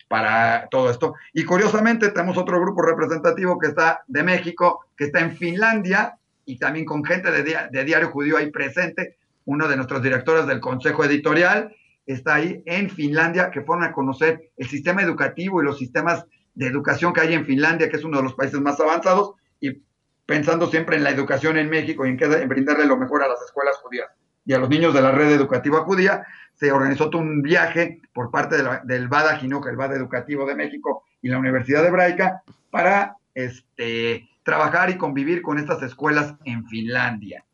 para 0.07 0.67
todo 0.69 0.89
esto. 0.89 1.15
Y 1.34 1.45
curiosamente 1.45 2.10
tenemos 2.10 2.38
otro 2.38 2.60
grupo 2.60 2.81
representativo 2.81 3.57
que 3.57 3.67
está 3.67 4.01
de 4.07 4.23
México, 4.23 4.86
que 4.97 5.05
está 5.05 5.19
en 5.21 5.38
Finlandia 5.38 6.17
y 6.45 6.57
también 6.57 6.86
con 6.86 7.03
gente 7.05 7.31
de, 7.31 7.43
de 7.71 7.84
Diario 7.86 8.10
Judío 8.10 8.38
ahí 8.38 8.51
presente. 8.51 9.17
Uno 9.45 9.67
de 9.67 9.75
nuestros 9.75 10.01
directores 10.03 10.47
del 10.47 10.60
Consejo 10.60 11.05
Editorial 11.05 11.73
está 12.05 12.36
ahí 12.36 12.62
en 12.65 12.89
Finlandia, 12.89 13.51
que 13.51 13.62
fueron 13.62 13.86
a 13.86 13.91
conocer 13.91 14.51
el 14.57 14.67
sistema 14.67 15.01
educativo 15.01 15.62
y 15.62 15.65
los 15.65 15.77
sistemas 15.77 16.25
de 16.53 16.67
educación 16.67 17.13
que 17.13 17.21
hay 17.21 17.33
en 17.33 17.45
Finlandia, 17.45 17.89
que 17.89 17.97
es 17.97 18.03
uno 18.03 18.17
de 18.17 18.23
los 18.23 18.33
países 18.33 18.59
más 18.59 18.79
avanzados, 18.79 19.33
y 19.59 19.81
pensando 20.25 20.67
siempre 20.67 20.97
en 20.97 21.03
la 21.03 21.09
educación 21.09 21.57
en 21.57 21.69
México 21.69 22.05
y 22.05 22.09
en, 22.09 22.49
brindarle 22.49 22.85
lo 22.85 22.97
mejor 22.97 23.23
a 23.23 23.27
las 23.27 23.41
escuelas 23.41 23.77
judías 23.77 24.09
y 24.45 24.53
a 24.53 24.59
los 24.59 24.69
niños 24.69 24.93
de 24.93 25.01
la 25.01 25.11
red 25.11 25.31
educativa 25.31 25.81
judía, 25.81 26.25
se 26.55 26.71
organizó 26.71 27.09
un 27.13 27.41
viaje 27.41 28.01
por 28.13 28.31
parte 28.31 28.57
del 28.83 29.07
BADA 29.07 29.37
Jinuca, 29.37 29.69
el 29.69 29.77
BADA 29.77 29.95
Educativo 29.95 30.45
de 30.45 30.55
México 30.55 31.03
y 31.21 31.29
la 31.29 31.37
Universidad 31.37 31.85
Hebraica, 31.85 32.41
para 32.71 33.17
este, 33.35 34.27
trabajar 34.43 34.89
y 34.89 34.97
convivir 34.97 35.41
con 35.41 35.59
estas 35.59 35.81
escuelas 35.83 36.35
en 36.45 36.65
Finlandia. 36.67 37.45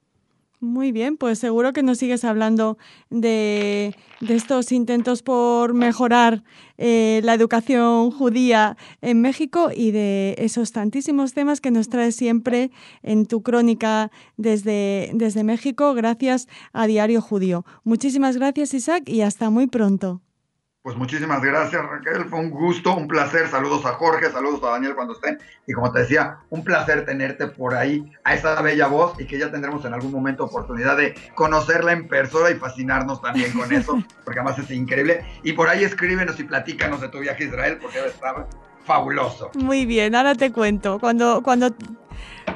Muy 0.59 0.91
bien, 0.91 1.17
pues 1.17 1.37
seguro 1.37 1.71
que 1.71 1.83
nos 1.83 1.99
sigues 1.99 2.23
hablando 2.23 2.79
de, 3.11 3.95
estos 4.27 4.71
intentos 4.71 5.21
por 5.21 5.75
mejorar 5.75 6.43
eh, 6.79 7.21
la 7.23 7.35
educación 7.35 8.09
judía 8.09 8.75
en 9.01 9.21
México 9.21 9.69
y 9.75 9.91
de 9.91 10.33
esos 10.39 10.71
tantísimos 10.71 11.33
temas 11.33 11.61
que 11.61 11.69
nos 11.69 11.89
traes 11.89 12.15
siempre 12.15 12.71
en 13.03 13.27
tu 13.27 13.43
crónica 13.43 14.09
desde, 14.35 15.11
desde 15.13 15.43
México, 15.43 15.93
gracias 15.93 16.47
a 16.73 16.87
Diario 16.87 17.21
Judío. 17.21 17.63
Muchísimas 17.83 18.37
gracias, 18.37 18.73
Isaac, 18.73 19.07
y 19.07 19.21
hasta 19.21 19.51
muy 19.51 19.67
pronto. 19.67 20.21
Pues 20.87 20.95
muchísimas 20.95 21.41
gracias 21.41 21.85
Raquel, 21.85 22.29
fue 22.29 22.39
un 22.39 22.49
gusto, 22.49 22.95
un 22.95 23.09
placer. 23.09 23.49
Saludos 23.49 23.85
a 23.85 23.91
Jorge, 23.95 24.31
saludos 24.31 24.63
a 24.63 24.69
Daniel 24.69 24.95
cuando 24.95 25.15
estén. 25.15 25.37
Y 25.67 25.73
como 25.73 25.91
te 25.91 25.99
decía, 25.99 26.37
un 26.49 26.63
placer 26.63 27.05
tenerte 27.05 27.47
por 27.47 27.75
ahí, 27.75 28.09
a 28.23 28.35
esa 28.35 28.61
bella 28.61 28.87
voz 28.87 29.19
y 29.19 29.25
que 29.25 29.37
ya 29.37 29.51
tendremos 29.51 29.83
en 29.83 29.93
algún 29.93 30.13
momento 30.13 30.45
oportunidad 30.45 30.95
de 30.95 31.13
conocerla 31.35 31.91
en 31.91 32.07
persona 32.07 32.51
y 32.51 32.53
fascinarnos 32.53 33.21
también 33.21 33.51
con 33.51 33.69
eso, 33.73 34.01
porque 34.23 34.39
además 34.39 34.59
es 34.59 34.71
increíble. 34.71 35.25
Y 35.43 35.51
por 35.51 35.67
ahí 35.67 35.83
escríbenos 35.83 36.39
y 36.39 36.45
platícanos 36.45 37.01
de 37.01 37.09
tu 37.09 37.19
viaje 37.19 37.43
a 37.43 37.47
Israel, 37.47 37.79
porque 37.81 37.97
debe 37.97 38.11
estar 38.11 38.47
fabuloso. 38.85 39.51
Muy 39.55 39.85
bien, 39.85 40.15
ahora 40.15 40.35
te 40.35 40.53
cuento. 40.53 40.99
Cuando, 40.99 41.43
cuando, 41.43 41.75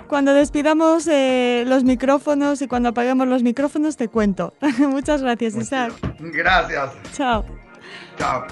cuando 0.08 0.34
despidamos 0.34 1.06
eh, 1.08 1.66
los 1.68 1.84
micrófonos 1.84 2.62
y 2.62 2.70
cuando 2.70 2.88
apaguemos 2.88 3.28
los 3.28 3.44
micrófonos, 3.44 3.98
te 3.98 4.08
cuento. 4.08 4.54
Muchas 4.80 5.22
gracias, 5.22 5.58
Isaac. 5.58 5.92
Gracias. 6.18 6.94
Chao. 7.12 7.44
Chao. 8.18 8.48